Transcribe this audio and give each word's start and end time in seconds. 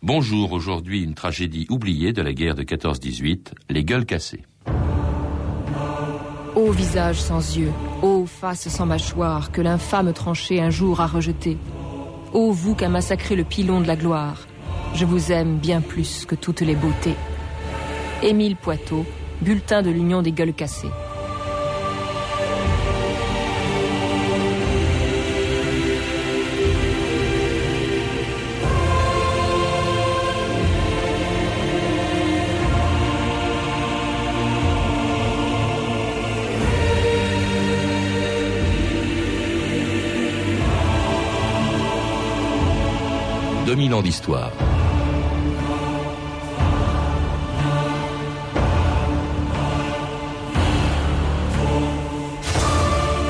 Bonjour, 0.00 0.52
aujourd'hui 0.52 1.02
une 1.02 1.14
tragédie 1.14 1.66
oubliée 1.70 2.12
de 2.12 2.22
la 2.22 2.32
guerre 2.32 2.54
de 2.54 2.62
14-18, 2.62 3.48
les 3.68 3.82
gueules 3.82 4.06
cassées. 4.06 4.44
Ô 6.54 6.70
visage 6.70 7.20
sans 7.20 7.56
yeux, 7.56 7.72
ô 8.00 8.24
face 8.24 8.68
sans 8.68 8.86
mâchoire, 8.86 9.50
que 9.50 9.60
l'infâme 9.60 10.12
tranché 10.12 10.60
un 10.60 10.70
jour 10.70 11.00
a 11.00 11.08
rejeté. 11.08 11.58
Ô 12.32 12.52
vous 12.52 12.76
qu'a 12.76 12.88
massacré 12.88 13.34
le 13.34 13.42
pilon 13.42 13.80
de 13.80 13.88
la 13.88 13.96
gloire, 13.96 14.46
je 14.94 15.04
vous 15.04 15.32
aime 15.32 15.58
bien 15.58 15.80
plus 15.80 16.26
que 16.26 16.36
toutes 16.36 16.60
les 16.60 16.76
beautés. 16.76 17.16
Émile 18.22 18.54
Poitot, 18.54 19.04
bulletin 19.42 19.82
de 19.82 19.90
l'Union 19.90 20.22
des 20.22 20.32
gueules 20.32 20.54
cassées. 20.54 20.90
2000 43.78 43.94
ans 43.94 44.02
d'histoire. 44.02 44.50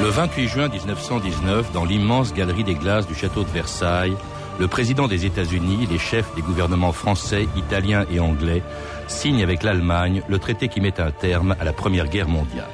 Le 0.01 0.09
28 0.09 0.49
juin 0.49 0.69
1919, 0.69 1.73
dans 1.73 1.85
l'immense 1.85 2.33
galerie 2.33 2.65
des 2.65 2.77
glaces 2.77 3.07
du 3.07 3.15
château 3.15 3.43
de 3.45 3.51
Versailles, 3.51 4.17
le 4.59 4.67
président 4.69 5.07
des 5.07 5.27
États-Unis, 5.27 5.87
les 5.91 5.99
chefs 5.99 6.35
des 6.35 6.41
gouvernements 6.41 6.93
français, 6.93 7.47
italiens 7.55 8.07
et 8.11 8.19
anglais 8.19 8.63
signent 9.07 9.43
avec 9.43 9.63
l'Allemagne 9.63 10.23
le 10.29 10.39
traité 10.39 10.69
qui 10.69 10.81
met 10.81 10.99
un 10.99 11.11
terme 11.11 11.57
à 11.61 11.65
la 11.65 11.75
Première 11.75 12.09
Guerre 12.09 12.29
mondiale. 12.29 12.71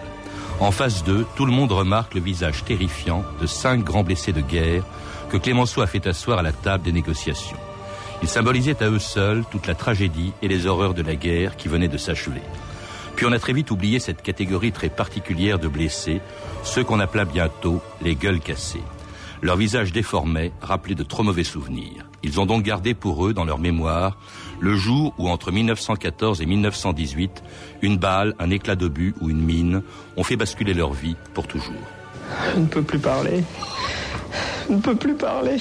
En 0.60 0.70
face 0.70 1.02
d'eux, 1.02 1.26
tout 1.34 1.44
le 1.44 1.50
monde 1.50 1.72
remarque 1.72 2.14
le 2.14 2.20
visage 2.20 2.62
terrifiant 2.62 3.24
de 3.40 3.46
cinq 3.48 3.82
grands 3.82 4.04
blessés 4.04 4.32
de 4.32 4.42
guerre 4.42 4.84
que 5.34 5.36
Clémenceau 5.36 5.80
a 5.80 5.88
fait 5.88 6.06
asseoir 6.06 6.38
à 6.38 6.42
la 6.42 6.52
table 6.52 6.84
des 6.84 6.92
négociations. 6.92 7.58
Ils 8.24 8.28
symbolisaient 8.28 8.82
à 8.82 8.88
eux 8.88 8.98
seuls 8.98 9.44
toute 9.50 9.66
la 9.66 9.74
tragédie 9.74 10.32
et 10.40 10.48
les 10.48 10.64
horreurs 10.64 10.94
de 10.94 11.02
la 11.02 11.14
guerre 11.14 11.58
qui 11.58 11.68
venaient 11.68 11.88
de 11.88 11.98
s'achever. 11.98 12.40
Puis 13.16 13.26
on 13.26 13.32
a 13.32 13.38
très 13.38 13.52
vite 13.52 13.70
oublié 13.70 13.98
cette 13.98 14.22
catégorie 14.22 14.72
très 14.72 14.88
particulière 14.88 15.58
de 15.58 15.68
blessés, 15.68 16.22
ceux 16.62 16.84
qu'on 16.84 17.00
appela 17.00 17.26
bientôt 17.26 17.82
les 18.00 18.14
gueules 18.14 18.40
cassées. 18.40 18.80
Leur 19.42 19.58
visage 19.58 19.92
déformé 19.92 20.52
rappelait 20.62 20.94
de 20.94 21.02
trop 21.02 21.22
mauvais 21.22 21.44
souvenirs. 21.44 22.06
Ils 22.22 22.40
ont 22.40 22.46
donc 22.46 22.62
gardé 22.62 22.94
pour 22.94 23.26
eux, 23.26 23.34
dans 23.34 23.44
leur 23.44 23.58
mémoire, 23.58 24.16
le 24.58 24.74
jour 24.74 25.12
où, 25.18 25.28
entre 25.28 25.52
1914 25.52 26.40
et 26.40 26.46
1918, 26.46 27.42
une 27.82 27.98
balle, 27.98 28.34
un 28.38 28.48
éclat 28.48 28.74
d'obus 28.74 29.14
ou 29.20 29.28
une 29.28 29.44
mine 29.44 29.82
ont 30.16 30.24
fait 30.24 30.36
basculer 30.36 30.72
leur 30.72 30.94
vie 30.94 31.16
pour 31.34 31.46
toujours. 31.46 31.74
Je 32.54 32.60
ne 32.60 32.66
peux 32.68 32.82
plus 32.82 33.00
parler. 33.00 33.44
Je 34.66 34.72
ne 34.76 34.80
peux 34.80 34.96
plus 34.96 35.14
parler. 35.14 35.58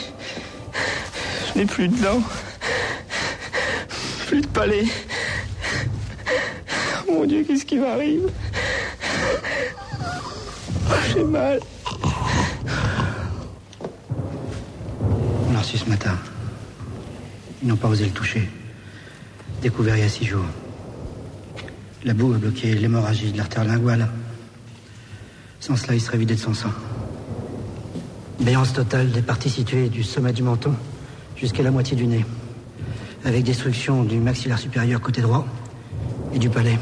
Je 1.54 1.60
n'ai 1.60 1.66
plus 1.66 1.90
de 1.90 2.02
dents. 2.02 2.24
Plus 4.34 4.42
de 4.42 4.48
palais. 4.48 4.86
mon 7.08 7.24
Dieu, 7.24 7.44
qu'est-ce 7.44 7.66
qui 7.66 7.78
m'arrive? 7.78 8.32
J'ai 11.14 11.24
mal. 11.24 11.60
On 15.52 15.56
reçu 15.56 15.78
ce 15.78 15.88
matin. 15.88 16.18
Ils 17.62 17.68
n'ont 17.68 17.76
pas 17.76 17.88
osé 17.90 18.06
le 18.06 18.10
toucher. 18.10 18.50
Découvert 19.62 19.98
il 19.98 20.02
y 20.02 20.04
a 20.04 20.10
six 20.10 20.26
jours. 20.26 20.48
La 22.04 22.16
boue 22.16 22.34
a 22.34 22.38
bloqué 22.40 22.74
l'hémorragie 22.74 23.32
de 23.32 23.38
l'artère 23.38 23.66
linguale. 23.66 24.10
Sans 25.60 25.76
cela, 25.76 25.94
il 25.94 26.02
serait 26.02 26.18
vidé 26.18 26.34
de 26.34 26.40
son 26.40 26.56
sang. 26.56 26.72
Béance 28.40 28.74
totale 28.74 29.12
des 29.12 29.22
parties 29.22 29.52
situées 29.52 29.90
du 29.90 30.02
sommet 30.02 30.34
du 30.34 30.42
menton 30.42 30.74
jusqu'à 31.36 31.62
la 31.62 31.70
moitié 31.70 31.96
du 31.96 32.08
nez, 32.08 32.26
avec 33.26 33.44
destruction 33.44 34.04
du 34.04 34.18
maxillaire 34.20 34.60
supérieur 34.60 35.02
côté 35.02 35.22
droit 35.22 35.46
et 36.34 36.40
du 36.40 36.50
palais. 36.50 36.78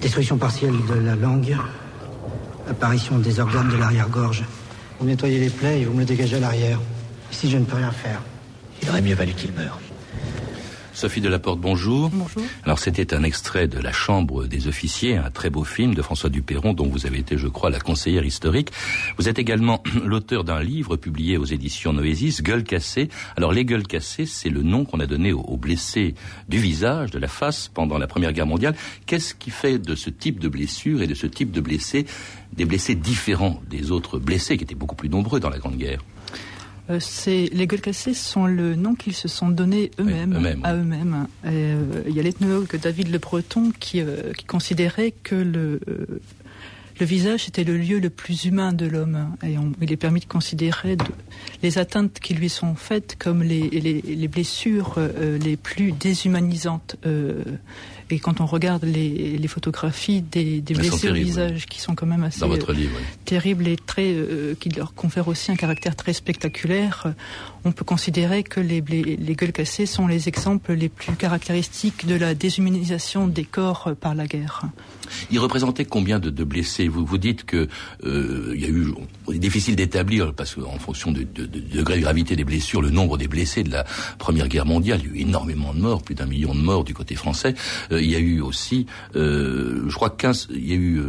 Destruction 0.00 0.36
partielle 0.36 0.74
de 0.88 0.94
la 0.94 1.14
langue, 1.14 1.56
apparition 2.68 3.18
des 3.18 3.40
organes 3.40 3.68
de 3.68 3.76
l'arrière-gorge. 3.76 4.44
Vous 5.00 5.06
nettoyez 5.06 5.38
les 5.38 5.50
plaies 5.50 5.80
et 5.80 5.84
vous 5.84 5.94
me 5.94 6.00
le 6.00 6.04
dégagez 6.04 6.36
à 6.36 6.40
l'arrière. 6.40 6.80
Ici, 7.32 7.50
je 7.50 7.58
ne 7.58 7.64
peux 7.64 7.76
rien 7.76 7.90
faire. 7.90 8.20
Il 8.82 8.88
aurait 8.88 9.02
mieux 9.02 9.14
valu 9.14 9.32
qu'il 9.32 9.52
meure. 9.52 9.78
Sophie 10.94 11.20
Delaporte, 11.20 11.58
bonjour. 11.58 12.08
Bonjour. 12.10 12.44
Alors 12.62 12.78
c'était 12.78 13.14
un 13.14 13.24
extrait 13.24 13.66
de 13.66 13.80
La 13.80 13.90
Chambre 13.90 14.46
des 14.46 14.68
officiers, 14.68 15.16
un 15.16 15.30
très 15.30 15.50
beau 15.50 15.64
film 15.64 15.92
de 15.92 16.02
François 16.02 16.30
Duperron 16.30 16.72
dont 16.72 16.86
vous 16.86 17.04
avez 17.04 17.18
été, 17.18 17.36
je 17.36 17.48
crois, 17.48 17.68
la 17.68 17.80
conseillère 17.80 18.24
historique. 18.24 18.70
Vous 19.18 19.28
êtes 19.28 19.40
également 19.40 19.82
l'auteur 20.04 20.44
d'un 20.44 20.62
livre 20.62 20.96
publié 20.96 21.36
aux 21.36 21.44
éditions 21.44 21.92
Noésis, 21.92 22.42
Gueule 22.42 22.62
cassée. 22.62 23.08
Alors 23.36 23.52
les 23.52 23.64
gueules 23.64 23.88
cassées, 23.88 24.24
c'est 24.24 24.50
le 24.50 24.62
nom 24.62 24.84
qu'on 24.84 25.00
a 25.00 25.06
donné 25.06 25.32
aux, 25.32 25.56
blessés 25.56 26.14
du 26.48 26.58
visage, 26.58 27.10
de 27.10 27.18
la 27.18 27.28
face 27.28 27.68
pendant 27.74 27.98
la 27.98 28.06
Première 28.06 28.32
Guerre 28.32 28.46
mondiale. 28.46 28.76
Qu'est-ce 29.06 29.34
qui 29.34 29.50
fait 29.50 29.80
de 29.80 29.96
ce 29.96 30.10
type 30.10 30.38
de 30.38 30.48
blessure 30.48 31.02
et 31.02 31.08
de 31.08 31.14
ce 31.14 31.26
type 31.26 31.50
de 31.50 31.60
blessés 31.60 32.06
des 32.52 32.66
blessés 32.66 32.94
différents 32.94 33.60
des 33.68 33.90
autres 33.90 34.20
blessés 34.20 34.56
qui 34.56 34.62
étaient 34.62 34.76
beaucoup 34.76 34.94
plus 34.94 35.08
nombreux 35.08 35.40
dans 35.40 35.50
la 35.50 35.58
Grande 35.58 35.76
Guerre? 35.76 36.04
Euh, 36.90 37.00
les 37.26 37.66
gueules 37.66 37.80
cassées 37.80 38.14
sont 38.14 38.46
le 38.46 38.74
nom 38.74 38.94
qu'ils 38.94 39.14
se 39.14 39.28
sont 39.28 39.48
donné 39.48 39.90
eux-mêmes 39.98 40.60
à 40.62 40.74
eux-mêmes. 40.74 41.26
Euh, 41.46 42.02
il 42.06 42.14
y 42.14 42.20
a 42.20 42.22
l'ethnologue 42.22 42.76
David 42.76 43.10
Le 43.10 43.18
Breton 43.18 43.72
qui, 43.78 44.00
euh, 44.00 44.32
qui 44.32 44.44
considérait 44.44 45.12
que 45.22 45.34
le 45.34 45.80
le 47.00 47.06
visage 47.06 47.48
était 47.48 47.64
le 47.64 47.76
lieu 47.76 47.98
le 47.98 48.10
plus 48.10 48.44
humain 48.44 48.72
de 48.72 48.86
l'homme 48.86 49.36
et 49.42 49.56
il 49.80 49.92
est 49.92 49.96
permis 49.96 50.20
de 50.20 50.26
considérer 50.26 50.96
les 51.62 51.78
atteintes 51.78 52.20
qui 52.20 52.34
lui 52.34 52.48
sont 52.48 52.74
faites 52.74 53.16
comme 53.18 53.42
les, 53.42 53.68
les, 53.68 54.28
blessures 54.28 54.98
les 55.42 55.56
plus 55.56 55.92
déshumanisantes. 55.92 56.96
et 58.10 58.18
quand 58.18 58.40
on 58.40 58.46
regarde 58.46 58.84
les, 58.84 59.48
photographies 59.48 60.22
des, 60.22 60.60
blessures 60.60 61.10
au 61.10 61.14
visage 61.14 61.66
qui 61.66 61.80
sont 61.80 61.94
quand 61.94 62.06
même 62.06 62.24
assez 62.24 62.40
terribles 63.24 63.68
et 63.68 63.76
très 63.76 64.14
qui 64.60 64.68
leur 64.70 64.94
confèrent 64.94 65.28
aussi 65.28 65.50
un 65.50 65.56
caractère 65.56 65.96
très 65.96 66.12
spectaculaire, 66.12 67.14
on 67.64 67.72
peut 67.72 67.84
considérer 67.84 68.42
que 68.42 68.60
les, 68.60 68.80
les, 68.80 69.34
gueules 69.34 69.52
cassées 69.52 69.86
sont 69.86 70.06
les 70.06 70.28
exemples 70.28 70.74
les 70.74 70.88
plus 70.88 71.14
caractéristiques 71.14 72.06
de 72.06 72.14
la 72.14 72.34
déshumanisation 72.34 73.26
des 73.26 73.44
corps 73.44 73.92
par 74.00 74.14
la 74.14 74.26
guerre. 74.26 74.62
Il 75.30 75.38
représentait 75.38 75.84
combien 75.84 76.18
de, 76.18 76.44
blessés 76.44 76.83
Vous 76.88 77.04
vous 77.04 77.18
dites 77.18 77.44
que 77.44 77.68
euh, 78.04 78.52
il 78.54 78.60
y 78.60 78.64
a 78.64 78.68
eu, 78.68 78.92
c'est 79.28 79.38
difficile 79.38 79.76
d'établir 79.76 80.34
parce 80.34 80.54
qu'en 80.54 80.78
fonction 80.78 81.12
du 81.12 81.24
de, 81.24 81.46
de, 81.46 81.60
degré 81.60 81.96
de 81.96 82.02
gravité 82.02 82.36
des 82.36 82.44
blessures, 82.44 82.82
le 82.82 82.90
nombre 82.90 83.18
des 83.18 83.28
blessés 83.28 83.62
de 83.62 83.70
la 83.70 83.84
Première 84.18 84.48
Guerre 84.48 84.66
mondiale, 84.66 85.00
il 85.02 85.10
y 85.10 85.12
a 85.12 85.16
eu 85.16 85.20
énormément 85.22 85.74
de 85.74 85.80
morts, 85.80 86.02
plus 86.02 86.14
d'un 86.14 86.26
million 86.26 86.54
de 86.54 86.60
morts 86.60 86.84
du 86.84 86.94
côté 86.94 87.14
français. 87.14 87.54
Euh, 87.92 88.02
il 88.02 88.10
y 88.10 88.16
a 88.16 88.20
eu 88.20 88.40
aussi, 88.40 88.86
euh, 89.16 89.84
je 89.88 89.94
crois, 89.94 90.10
15, 90.10 90.48
il 90.50 90.68
y 90.68 90.72
a 90.72 90.76
eu 90.76 91.02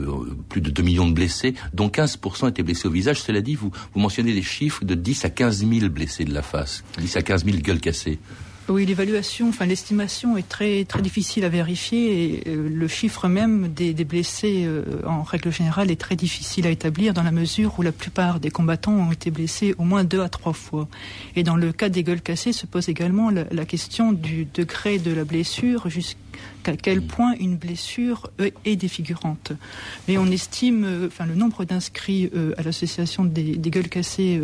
plus 0.49 0.61
de 0.61 0.69
2 0.69 0.83
millions 0.83 1.07
de 1.07 1.13
blessés, 1.13 1.53
dont 1.73 1.87
15% 1.87 2.49
étaient 2.49 2.63
blessés 2.63 2.87
au 2.87 2.91
visage. 2.91 3.21
Cela 3.21 3.41
dit, 3.41 3.55
vous, 3.55 3.71
vous 3.93 3.99
mentionnez 3.99 4.33
des 4.33 4.41
chiffres 4.41 4.85
de 4.85 4.95
10 4.95 5.25
à 5.25 5.29
15 5.29 5.65
000 5.67 5.89
blessés 5.89 6.25
de 6.25 6.33
la 6.33 6.41
face, 6.41 6.83
10 6.99 7.17
à 7.17 7.21
15 7.21 7.45
000 7.45 7.57
gueules 7.57 7.79
cassées. 7.79 8.19
Oui, 8.67 8.83
l'évaluation, 8.87 9.49
enfin 9.49 9.67
l'estimation 9.67 10.37
est 10.37 10.49
très 10.49 10.85
très 10.85 11.03
difficile 11.03 11.45
à 11.45 11.49
vérifier 11.49 12.23
et 12.23 12.43
euh, 12.47 12.67
le 12.67 12.87
chiffre 12.87 13.27
même 13.27 13.67
des, 13.71 13.93
blessés 13.93 14.63
euh, 14.65 14.83
en 15.05 15.21
règle 15.21 15.51
générale 15.51 15.91
est 15.91 16.01
très 16.01 16.15
difficile 16.15 16.65
à 16.65 16.71
établir 16.71 17.13
dans 17.13 17.21
la 17.21 17.31
mesure 17.31 17.77
où 17.77 17.83
la 17.83 17.91
plupart 17.91 18.39
des 18.39 18.49
combattants 18.49 18.93
ont 18.93 19.11
été 19.11 19.29
blessés 19.29 19.75
au 19.77 19.83
moins 19.83 20.03
deux 20.03 20.21
à 20.21 20.29
trois 20.29 20.53
fois. 20.53 20.87
Et 21.35 21.43
dans 21.43 21.57
le 21.57 21.71
cas 21.73 21.89
des 21.89 22.01
gueules 22.01 22.21
cassées 22.21 22.53
se 22.53 22.65
pose 22.65 22.89
également 22.89 23.29
la, 23.29 23.43
la 23.51 23.65
question 23.65 24.11
du 24.11 24.47
degré 24.51 24.97
de 24.97 25.11
la 25.11 25.25
blessure 25.25 25.87
jusqu'à 25.87 26.17
à 26.67 26.75
quel 26.75 27.01
point 27.01 27.33
une 27.39 27.55
blessure 27.55 28.29
euh, 28.39 28.49
est 28.65 28.75
défigurante. 28.75 29.51
Mais 30.07 30.17
on 30.17 30.25
estime, 30.27 30.83
euh, 30.83 31.07
enfin, 31.07 31.25
le 31.25 31.35
nombre 31.35 31.65
d'inscrits 31.65 32.29
euh, 32.35 32.53
à 32.57 32.63
l'association 32.63 33.25
des, 33.25 33.57
gueules 33.57 33.89
cassées 33.89 34.39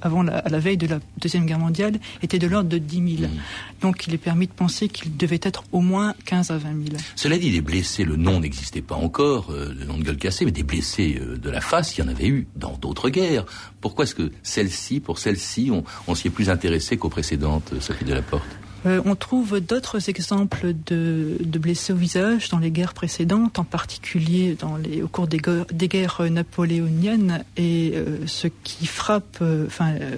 avant 0.00 0.22
la, 0.22 0.38
à 0.38 0.48
la 0.48 0.58
veille 0.58 0.76
de 0.76 0.86
la 0.86 1.00
deuxième 1.18 1.46
guerre 1.46 1.58
mondiale 1.58 1.98
était 2.22 2.38
de 2.38 2.46
l'ordre 2.46 2.68
de 2.68 2.78
10 2.78 3.16
000. 3.18 3.28
Mmh. 3.28 3.36
Donc, 3.80 4.06
il 4.06 4.14
est 4.14 4.18
permis 4.18 4.46
de 4.46 4.52
penser 4.52 4.88
qu'il 4.88 5.16
devait 5.16 5.40
être 5.42 5.64
au 5.72 5.80
moins 5.80 6.14
15 6.24 6.50
à 6.50 6.58
20 6.58 6.68
000. 6.88 6.96
Cela 7.16 7.38
dit, 7.38 7.50
les 7.50 7.60
blessés, 7.60 8.04
le 8.04 8.16
nom 8.16 8.40
n'existait 8.40 8.82
pas 8.82 8.94
encore, 8.94 9.52
le 9.52 9.84
nom 9.84 9.98
de 9.98 10.04
gueule 10.04 10.16
cassée, 10.16 10.44
mais 10.44 10.52
des 10.52 10.62
blessés 10.62 11.20
de 11.20 11.50
la 11.50 11.60
face, 11.60 11.96
il 11.96 12.00
y 12.00 12.04
en 12.04 12.08
avait 12.08 12.28
eu 12.28 12.46
dans 12.56 12.76
d'autres 12.78 13.10
guerres. 13.10 13.44
Pourquoi 13.80 14.04
est-ce 14.04 14.14
que 14.14 14.30
celle-ci, 14.42 15.00
pour 15.00 15.18
celle-ci, 15.18 15.70
on, 15.72 15.84
on 16.06 16.14
s'y 16.14 16.28
est 16.28 16.30
plus 16.30 16.50
intéressé 16.50 16.96
qu'aux 16.96 17.10
précédentes, 17.10 17.74
Sophie 17.80 18.04
Delaporte? 18.04 18.61
Euh, 18.84 19.00
on 19.04 19.14
trouve 19.14 19.60
d'autres 19.60 20.08
exemples 20.08 20.72
de, 20.86 21.36
blessés 21.40 21.92
au 21.92 21.96
visage 21.96 22.48
dans 22.48 22.58
les 22.58 22.70
guerres 22.70 22.94
précédentes, 22.94 23.58
en 23.58 23.64
particulier 23.64 24.56
dans 24.58 24.76
les, 24.76 25.02
au 25.02 25.08
cours 25.08 25.28
des, 25.28 25.38
guerres 25.38 26.22
napoléoniennes. 26.30 27.44
Et 27.56 27.92
euh, 27.94 28.26
ce 28.26 28.48
qui 28.64 28.86
frappe, 28.86 29.38
euh, 29.40 29.66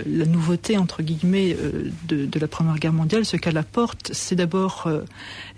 la 0.06 0.26
nouveauté 0.26 0.78
entre 0.78 1.02
guillemets 1.02 1.56
de, 2.08 2.26
de, 2.26 2.38
la 2.38 2.48
Première 2.48 2.78
Guerre 2.78 2.92
mondiale, 2.92 3.24
ce 3.24 3.36
qu'elle 3.36 3.58
apporte, 3.58 4.10
c'est 4.12 4.36
d'abord 4.36 4.88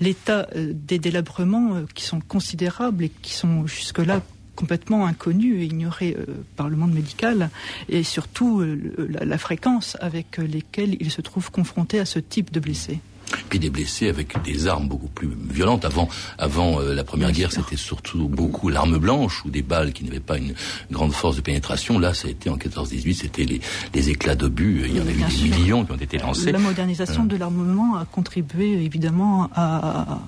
l'état 0.01 0.49
des 0.55 0.99
délabrements 0.99 1.83
qui 1.95 2.05
sont 2.05 2.21
considérables 2.21 3.05
et 3.05 3.09
qui 3.09 3.33
sont 3.33 3.67
jusque-là 3.67 4.21
complètement 4.57 5.07
inconnus 5.07 5.63
et 5.63 5.67
ignorés 5.67 6.17
par 6.57 6.69
le 6.69 6.77
monde 6.77 6.93
médical, 6.93 7.51
et 7.89 8.03
surtout 8.03 8.65
la, 8.99 9.39
fréquence 9.39 9.97
avec 10.01 10.39
lesquelles 10.39 10.97
ils 11.01 11.11
se 11.11 11.21
trouvent 11.21 11.51
confrontés 11.51 12.01
à 12.01 12.05
ce 12.05 12.19
type 12.19 12.53
de 12.53 12.61
blessés 12.61 13.01
puis 13.49 13.59
des 13.59 13.71
blessés 13.71 14.09
avec 14.09 14.43
des 14.43 14.67
armes 14.67 14.89
beaucoup 14.89 15.09
plus 15.09 15.29
violentes. 15.51 15.85
Avant, 15.85 16.09
avant 16.39 16.81
euh, 16.81 16.95
la 16.95 17.05
Première 17.05 17.33
Guerre, 17.33 17.53
c'était 17.53 17.77
surtout 17.77 18.29
beaucoup 18.29 18.69
l'arme 18.69 18.99
blanche 18.99 19.45
ou 19.45 19.51
des 19.51 19.63
balles 19.63 19.93
qui 19.93 20.05
n'avaient 20.05 20.21
pas 20.21 20.39
une 20.39 20.55
grande 20.91 21.13
force 21.13 21.37
de 21.37 21.41
pénétration. 21.41 21.99
Là, 21.99 22.15
ça 22.15 22.29
a 22.29 22.31
été 22.31 22.51
en 22.51 22.57
14-18, 22.57 23.15
c'était 23.15 23.45
les, 23.45 23.61
les, 23.95 24.11
éclats 24.11 24.35
d'obus. 24.35 24.85
Il 24.87 24.97
y 24.97 25.01
en 25.01 25.07
a 25.07 25.11
eu 25.11 25.23
des 25.23 25.57
millions 25.57 25.85
qui 25.85 25.93
ont 25.93 25.97
été 25.97 26.19
lancés. 26.19 26.53
La 26.53 26.59
modernisation 26.59 27.25
euh. 27.25 27.27
de 27.27 27.37
l'armement 27.37 27.97
a 27.97 28.05
contribué 28.05 28.73
évidemment 28.83 29.51
à, 29.55 30.21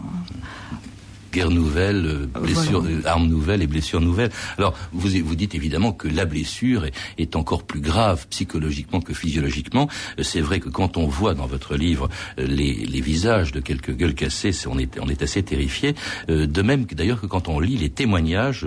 guerre 1.32 1.50
nouvelle, 1.50 2.06
euh, 2.06 2.40
blessure, 2.40 2.84
euh, 2.84 3.02
armes 3.04 3.28
nouvelles 3.28 3.62
et 3.62 3.66
blessures 3.66 4.00
nouvelles. 4.00 4.30
Alors, 4.56 4.74
vous, 4.92 5.10
vous 5.24 5.34
dites 5.34 5.54
évidemment 5.54 5.92
que 5.92 6.08
la 6.08 6.24
blessure 6.24 6.86
est, 7.18 7.36
encore 7.36 7.64
plus 7.64 7.80
grave 7.80 8.26
psychologiquement 8.30 9.00
que 9.00 9.12
physiologiquement. 9.12 9.88
Euh, 10.18 10.22
c'est 10.22 10.40
vrai 10.40 10.60
que 10.60 10.68
quand 10.68 10.96
on 10.96 11.06
voit 11.06 11.34
dans 11.34 11.46
votre 11.46 11.76
livre 11.76 12.08
les, 12.38 12.72
les 12.74 13.00
visages 13.00 13.52
de 13.52 13.60
quelques 13.60 13.94
gueules 13.94 14.14
cassées, 14.14 14.52
on 14.66 14.78
est, 14.78 14.98
on 15.00 15.08
est 15.08 15.22
assez 15.22 15.42
terrifié. 15.42 15.94
de 16.28 16.62
même 16.62 16.86
que 16.86 16.94
d'ailleurs 16.94 17.20
que 17.20 17.26
quand 17.26 17.48
on 17.48 17.60
lit 17.60 17.76
les 17.76 17.90
témoignages 17.90 18.66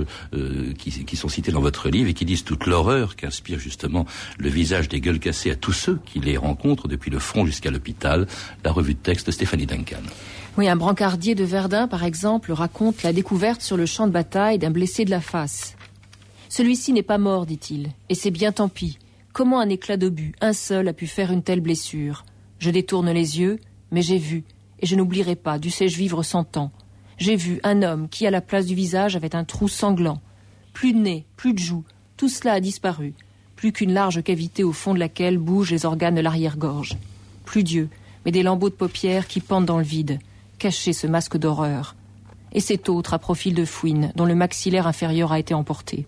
qui, 0.77 1.05
qui 1.05 1.15
sont 1.15 1.27
cités 1.27 1.51
dans 1.51 1.61
votre 1.61 1.89
livre 1.89 2.09
et 2.09 2.13
qui 2.13 2.25
disent 2.25 2.43
toute 2.43 2.65
l'horreur 2.65 3.15
qu'inspire 3.15 3.59
justement 3.59 4.05
le 4.37 4.49
visage 4.49 4.89
des 4.89 5.01
gueules 5.01 5.19
cassées 5.19 5.51
à 5.51 5.55
tous 5.55 5.73
ceux 5.73 5.99
qui 6.05 6.19
les 6.19 6.37
rencontrent 6.37 6.87
depuis 6.87 7.11
le 7.11 7.19
front 7.19 7.45
jusqu'à 7.45 7.71
l'hôpital. 7.71 8.27
La 8.63 8.71
revue 8.71 8.93
de 8.93 8.99
texte 8.99 9.27
de 9.27 9.31
Stéphanie 9.31 9.65
Duncan. 9.65 10.01
Oui, 10.57 10.67
un 10.67 10.75
brancardier 10.75 11.33
de 11.33 11.45
Verdun, 11.45 11.87
par 11.87 12.03
exemple, 12.03 12.51
raconte 12.51 13.03
la 13.03 13.13
découverte 13.13 13.61
sur 13.61 13.77
le 13.77 13.85
champ 13.85 14.05
de 14.05 14.11
bataille 14.11 14.59
d'un 14.59 14.69
blessé 14.69 15.05
de 15.05 15.09
la 15.09 15.21
face. 15.21 15.77
Celui-ci 16.49 16.91
n'est 16.91 17.03
pas 17.03 17.17
mort, 17.17 17.45
dit-il, 17.45 17.91
et 18.09 18.15
c'est 18.15 18.31
bien 18.31 18.51
tant 18.51 18.67
pis. 18.67 18.99
Comment 19.31 19.61
un 19.61 19.69
éclat 19.69 19.95
d'obus, 19.95 20.33
un 20.41 20.51
seul, 20.51 20.89
a 20.89 20.93
pu 20.93 21.07
faire 21.07 21.31
une 21.31 21.41
telle 21.41 21.61
blessure? 21.61 22.25
Je 22.59 22.69
détourne 22.69 23.09
les 23.09 23.39
yeux, 23.39 23.61
mais 23.91 24.01
j'ai 24.01 24.17
vu, 24.17 24.43
et 24.81 24.85
je 24.85 24.97
n'oublierai 24.97 25.37
pas, 25.37 25.57
dussé-je 25.57 25.97
vivre 25.97 26.21
cent 26.21 26.57
ans. 26.57 26.71
J'ai 27.17 27.37
vu 27.37 27.61
un 27.63 27.81
homme 27.81 28.09
qui, 28.09 28.27
à 28.27 28.31
la 28.31 28.41
place 28.41 28.65
du 28.65 28.75
visage, 28.75 29.15
avait 29.15 29.35
un 29.37 29.45
trou 29.45 29.69
sanglant. 29.69 30.19
Plus 30.73 30.91
de 30.91 30.99
nez, 30.99 31.25
plus 31.37 31.53
de 31.53 31.59
joues, 31.59 31.85
tout 32.17 32.27
cela 32.27 32.53
a 32.53 32.59
disparu. 32.59 33.13
Plus 33.55 33.71
qu'une 33.71 33.93
large 33.93 34.21
cavité 34.21 34.65
au 34.65 34.73
fond 34.73 34.93
de 34.93 34.99
laquelle 34.99 35.37
bougent 35.37 35.71
les 35.71 35.85
organes 35.85 36.15
de 36.15 36.21
l'arrière-gorge. 36.21 36.97
Plus 37.45 37.63
d'yeux, 37.63 37.87
mais 38.25 38.31
des 38.31 38.43
lambeaux 38.43 38.69
de 38.69 38.75
paupières 38.75 39.27
qui 39.27 39.39
pendent 39.39 39.65
dans 39.65 39.77
le 39.77 39.85
vide 39.85 40.19
cacher 40.61 40.93
ce 40.93 41.07
masque 41.07 41.37
d'horreur. 41.37 41.95
Et 42.53 42.59
cet 42.59 42.87
autre 42.87 43.15
à 43.15 43.19
profil 43.19 43.55
de 43.55 43.65
fouine, 43.65 44.11
dont 44.15 44.25
le 44.25 44.35
maxillaire 44.35 44.85
inférieur 44.85 45.31
a 45.31 45.39
été 45.39 45.55
emporté. 45.55 46.05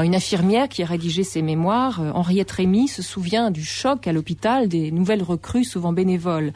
une 0.00 0.14
infirmière 0.14 0.70
qui 0.70 0.82
a 0.82 0.86
rédigé 0.86 1.24
ses 1.24 1.42
mémoires, 1.42 2.00
euh, 2.00 2.10
Henriette 2.12 2.52
Rémy, 2.52 2.88
se 2.88 3.02
souvient 3.02 3.50
du 3.50 3.64
choc 3.64 4.06
à 4.06 4.12
l'hôpital 4.12 4.68
des 4.68 4.90
nouvelles 4.90 5.22
recrues 5.22 5.64
souvent 5.64 5.92
bénévoles. 5.92 6.52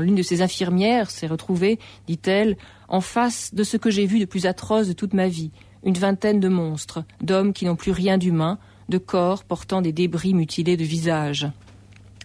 l'une 0.00 0.16
de 0.16 0.22
ces 0.22 0.42
infirmières 0.42 1.12
s'est 1.12 1.28
retrouvée, 1.28 1.78
dit-elle, 2.08 2.56
en 2.88 3.00
face 3.00 3.54
de 3.54 3.62
ce 3.62 3.76
que 3.76 3.90
j'ai 3.90 4.06
vu 4.06 4.18
de 4.18 4.24
plus 4.24 4.46
atroce 4.46 4.88
de 4.88 4.92
toute 4.94 5.14
ma 5.14 5.28
vie. 5.28 5.52
Une 5.84 5.94
vingtaine 5.94 6.40
de 6.40 6.48
monstres, 6.48 7.04
d'hommes 7.20 7.52
qui 7.52 7.66
n'ont 7.66 7.76
plus 7.76 7.92
rien 7.92 8.18
d'humain, 8.18 8.58
de 8.88 8.98
corps 8.98 9.44
portant 9.44 9.80
des 9.80 9.92
débris 9.92 10.34
mutilés 10.34 10.76
de 10.76 10.84
visage. 10.84 11.46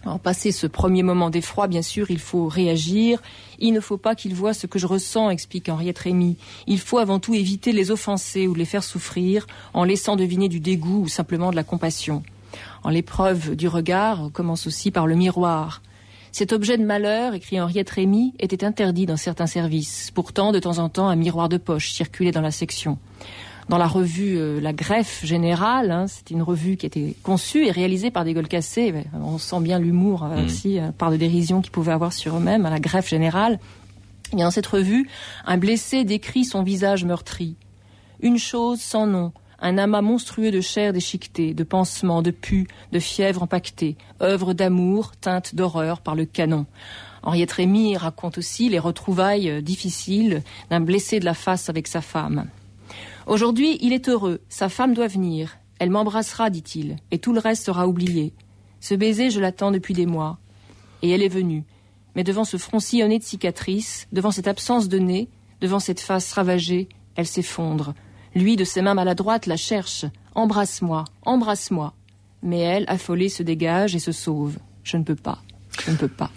En 0.06 0.18
passer 0.18 0.50
ce 0.50 0.66
premier 0.66 1.02
moment 1.02 1.28
d'effroi, 1.28 1.66
bien 1.66 1.82
sûr, 1.82 2.10
il 2.10 2.18
faut 2.18 2.48
réagir. 2.48 3.20
Il 3.58 3.72
ne 3.72 3.80
faut 3.80 3.98
pas 3.98 4.14
qu'ils 4.14 4.34
voient 4.34 4.54
ce 4.54 4.66
que 4.66 4.78
je 4.78 4.86
ressens, 4.86 5.28
explique 5.28 5.68
Henriette 5.68 5.98
Rémy. 5.98 6.36
Il 6.66 6.78
faut 6.78 6.98
avant 6.98 7.18
tout 7.18 7.34
éviter 7.34 7.72
les 7.72 7.90
offenser 7.90 8.46
ou 8.46 8.54
les 8.54 8.64
faire 8.64 8.82
souffrir 8.82 9.46
en 9.74 9.84
laissant 9.84 10.16
deviner 10.16 10.48
du 10.48 10.58
dégoût 10.58 11.02
ou 11.02 11.08
simplement 11.08 11.50
de 11.50 11.56
la 11.56 11.64
compassion. 11.64 12.22
En 12.82 12.88
l'épreuve 12.88 13.56
du 13.56 13.68
regard 13.68 14.30
commence 14.32 14.66
aussi 14.66 14.90
par 14.90 15.06
le 15.06 15.16
miroir. 15.16 15.82
Cet 16.32 16.52
objet 16.52 16.78
de 16.78 16.84
malheur, 16.84 17.34
écrit 17.34 17.60
Henriette 17.60 17.90
Rémy, 17.90 18.32
était 18.38 18.64
interdit 18.64 19.04
dans 19.04 19.16
certains 19.16 19.48
services. 19.48 20.10
Pourtant, 20.14 20.52
de 20.52 20.60
temps 20.60 20.78
en 20.78 20.88
temps, 20.88 21.08
un 21.08 21.16
miroir 21.16 21.48
de 21.48 21.58
poche 21.58 21.90
circulait 21.90 22.30
dans 22.30 22.40
la 22.40 22.52
section 22.52 22.98
dans 23.70 23.78
la 23.78 23.86
revue 23.86 24.36
euh, 24.36 24.60
La 24.60 24.72
Greffe 24.72 25.24
Générale. 25.24 25.92
Hein, 25.92 26.06
c'est 26.08 26.32
une 26.32 26.42
revue 26.42 26.76
qui 26.76 26.86
a 26.86 26.88
été 26.88 27.16
conçue 27.22 27.66
et 27.66 27.70
réalisée 27.70 28.10
par 28.10 28.24
des 28.24 28.34
gueules 28.34 28.48
cassés. 28.48 28.92
On 29.14 29.38
sent 29.38 29.60
bien 29.60 29.78
l'humour 29.78 30.24
euh, 30.24 30.42
mmh. 30.42 30.44
aussi, 30.44 30.78
euh, 30.80 30.90
par 30.90 31.12
de 31.12 31.16
dérision 31.16 31.62
qu'ils 31.62 31.70
pouvaient 31.70 31.92
avoir 31.92 32.12
sur 32.12 32.36
eux-mêmes, 32.36 32.66
à 32.66 32.70
La 32.70 32.80
Greffe 32.80 33.08
Générale. 33.08 33.60
Et 34.32 34.42
dans 34.42 34.50
cette 34.50 34.66
revue, 34.66 35.08
un 35.46 35.56
blessé 35.56 36.02
décrit 36.04 36.44
son 36.44 36.64
visage 36.64 37.04
meurtri. 37.04 37.54
Une 38.20 38.38
chose 38.38 38.80
sans 38.80 39.06
nom, 39.06 39.32
un 39.60 39.78
amas 39.78 40.02
monstrueux 40.02 40.50
de 40.50 40.60
chair 40.60 40.92
déchiquetée, 40.92 41.54
de 41.54 41.62
pansements, 41.64 42.22
de 42.22 42.32
pus, 42.32 42.66
de 42.90 42.98
fièvre 42.98 43.44
empaquetée, 43.44 43.96
œuvre 44.20 44.52
d'amour, 44.52 45.12
teinte 45.16 45.54
d'horreur 45.54 46.00
par 46.00 46.16
le 46.16 46.24
canon. 46.24 46.66
Henriette 47.22 47.52
Rémy 47.52 47.96
raconte 47.96 48.38
aussi 48.38 48.68
les 48.68 48.78
retrouvailles 48.80 49.62
difficiles 49.62 50.42
d'un 50.70 50.80
blessé 50.80 51.20
de 51.20 51.24
la 51.24 51.34
face 51.34 51.68
avec 51.68 51.86
sa 51.86 52.00
femme. 52.00 52.46
Aujourd'hui, 53.30 53.78
il 53.80 53.92
est 53.92 54.08
heureux, 54.08 54.40
sa 54.48 54.68
femme 54.68 54.92
doit 54.92 55.06
venir. 55.06 55.58
Elle 55.78 55.90
m'embrassera, 55.90 56.50
dit-il, 56.50 56.96
et 57.12 57.20
tout 57.20 57.32
le 57.32 57.38
reste 57.38 57.64
sera 57.64 57.86
oublié. 57.86 58.34
Ce 58.80 58.92
baiser, 58.96 59.30
je 59.30 59.38
l'attends 59.38 59.70
depuis 59.70 59.94
des 59.94 60.04
mois. 60.04 60.40
Et 61.02 61.10
elle 61.10 61.22
est 61.22 61.28
venue. 61.28 61.62
Mais 62.16 62.24
devant 62.24 62.42
ce 62.42 62.56
front 62.56 62.80
sillonné 62.80 63.20
de 63.20 63.22
cicatrices, 63.22 64.08
devant 64.10 64.32
cette 64.32 64.48
absence 64.48 64.88
de 64.88 64.98
nez, 64.98 65.28
devant 65.60 65.78
cette 65.78 66.00
face 66.00 66.32
ravagée, 66.32 66.88
elle 67.14 67.28
s'effondre. 67.28 67.94
Lui, 68.34 68.56
de 68.56 68.64
ses 68.64 68.82
mains 68.82 68.94
maladroites, 68.94 69.46
la 69.46 69.56
cherche. 69.56 70.06
Embrasse-moi, 70.34 71.04
embrasse-moi. 71.22 71.94
Mais 72.42 72.58
elle, 72.58 72.84
affolée, 72.88 73.28
se 73.28 73.44
dégage 73.44 73.94
et 73.94 74.00
se 74.00 74.10
sauve. 74.10 74.58
Je 74.82 74.96
ne 74.96 75.04
peux 75.04 75.14
pas. 75.14 75.38
Je 75.84 75.92
ne 75.92 75.96
peux 75.96 76.08
pas. 76.08 76.32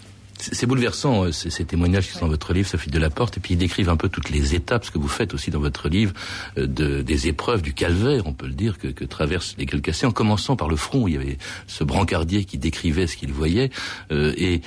C'est 0.52 0.66
bouleversant, 0.66 1.24
euh, 1.24 1.32
ces, 1.32 1.64
témoignages 1.64 2.06
qui 2.06 2.12
sont 2.12 2.26
dans 2.26 2.28
votre 2.28 2.52
livre, 2.52 2.68
Sophie 2.68 2.90
Delaporte, 2.90 3.38
et 3.38 3.40
puis 3.40 3.54
ils 3.54 3.58
décrivent 3.58 3.88
un 3.88 3.96
peu 3.96 4.08
toutes 4.08 4.30
les 4.30 4.54
étapes, 4.54 4.84
ce 4.84 4.90
que 4.90 4.98
vous 4.98 5.08
faites 5.08 5.32
aussi 5.32 5.50
dans 5.50 5.60
votre 5.60 5.88
livre, 5.88 6.12
euh, 6.58 6.66
de, 6.66 7.02
des 7.02 7.28
épreuves, 7.28 7.62
du 7.62 7.72
calvaire, 7.72 8.26
on 8.26 8.34
peut 8.34 8.46
le 8.46 8.52
dire, 8.52 8.78
que, 8.78 8.88
que 8.88 9.04
traversent 9.04 9.54
les 9.56 9.66
cassées, 9.66 10.06
en 10.06 10.12
commençant 10.12 10.56
par 10.56 10.68
le 10.68 10.76
front, 10.76 11.04
où 11.04 11.08
il 11.08 11.14
y 11.14 11.16
avait 11.16 11.38
ce 11.66 11.82
brancardier 11.82 12.44
qui 12.44 12.58
décrivait 12.58 13.06
ce 13.06 13.16
qu'il 13.16 13.32
voyait, 13.32 13.70
euh, 14.12 14.34
et, 14.36 14.60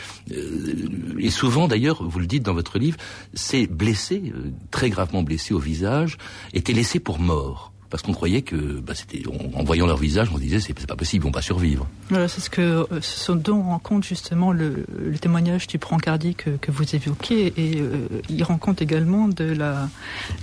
et 1.19 1.29
souvent 1.29 1.67
d'ailleurs, 1.67 2.03
vous 2.03 2.19
le 2.19 2.27
dites 2.27 2.43
dans 2.43 2.53
votre 2.53 2.79
livre, 2.79 2.97
ces 3.33 3.67
blessés, 3.67 4.33
très 4.71 4.89
gravement 4.89 5.21
blessés 5.21 5.53
au 5.53 5.59
visage, 5.59 6.17
étaient 6.53 6.73
laissés 6.73 6.99
pour 6.99 7.19
morts 7.19 7.71
parce 7.89 8.03
qu'on 8.03 8.13
croyait 8.13 8.41
que, 8.41 8.55
bah, 8.55 8.93
c'était, 8.95 9.23
en 9.27 9.63
voyant 9.63 9.85
leur 9.85 9.97
visage, 9.97 10.29
on 10.33 10.37
disait 10.37 10.59
c'est, 10.59 10.73
pas 10.73 10.95
possible, 10.95 11.23
ils 11.23 11.27
vont 11.27 11.31
pas 11.31 11.41
survivre. 11.41 11.87
Voilà, 12.09 12.27
c'est 12.27 12.41
ce 12.41 12.49
que 12.49 12.61
euh, 12.61 13.01
ce 13.01 13.31
dont 13.31 13.57
on 13.57 13.77
rend 13.77 14.01
justement 14.01 14.51
le, 14.51 14.85
le 14.97 15.17
témoignage 15.17 15.67
du 15.67 15.77
brancardie 15.77 16.35
que, 16.35 16.49
que 16.51 16.71
vous 16.71 16.95
évoquez, 16.95 17.53
et 17.57 17.79
euh, 17.79 18.07
il 18.29 18.43
rend 18.43 18.57
compte 18.57 18.81
également 18.81 19.27
de 19.27 19.45
la 19.45 19.89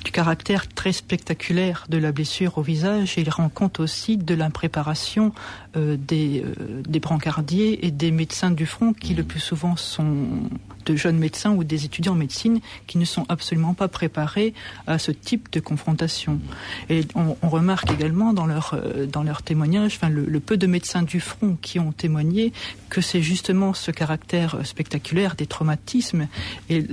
du 0.04 0.10
caractère 0.10 0.68
très 0.68 0.92
spectaculaire 0.92 1.86
de 1.88 1.98
la 1.98 2.12
blessure 2.12 2.58
au 2.58 2.62
visage, 2.62 3.18
et 3.18 3.22
il 3.22 3.30
rend 3.30 3.48
compte 3.48 3.80
aussi 3.80 4.16
de 4.16 4.34
l'impréparation 4.34 5.32
euh, 5.76 5.96
des 5.96 6.44
des 6.86 7.00
brancardiers 7.00 7.86
et 7.86 7.90
des 7.90 8.10
médecins 8.10 8.50
du 8.50 8.66
front 8.66 8.92
qui 8.92 9.14
le 9.14 9.22
mmh. 9.22 9.26
plus 9.26 9.40
souvent 9.40 9.76
sont 9.76 10.48
de 10.84 10.96
jeunes 10.96 11.18
médecins 11.18 11.52
ou 11.52 11.64
des 11.64 11.84
étudiants 11.84 12.12
en 12.12 12.16
médecine 12.16 12.60
qui 12.86 12.98
ne 12.98 13.04
sont 13.04 13.24
absolument 13.28 13.74
pas 13.74 13.88
préparés 13.88 14.54
à 14.86 14.98
ce 14.98 15.10
type 15.10 15.50
de 15.52 15.60
confrontation. 15.60 16.40
Et 16.88 17.02
on, 17.14 17.34
remarque 17.48 17.90
également 17.92 18.32
dans 18.32 18.46
leur, 18.46 18.74
euh, 18.74 19.06
dans 19.06 19.22
leur 19.22 19.42
témoignage, 19.42 19.96
enfin, 19.96 20.08
le, 20.08 20.40
peu 20.40 20.56
de 20.56 20.66
médecins 20.66 21.02
du 21.02 21.20
front 21.20 21.56
qui 21.60 21.78
ont 21.78 21.92
témoigné 21.92 22.52
que 22.90 23.00
c'est 23.00 23.22
justement 23.22 23.74
ce 23.74 23.90
caractère 23.90 24.58
spectaculaire 24.64 25.36
des 25.36 25.46
traumatismes 25.46 26.26
et 26.68 26.84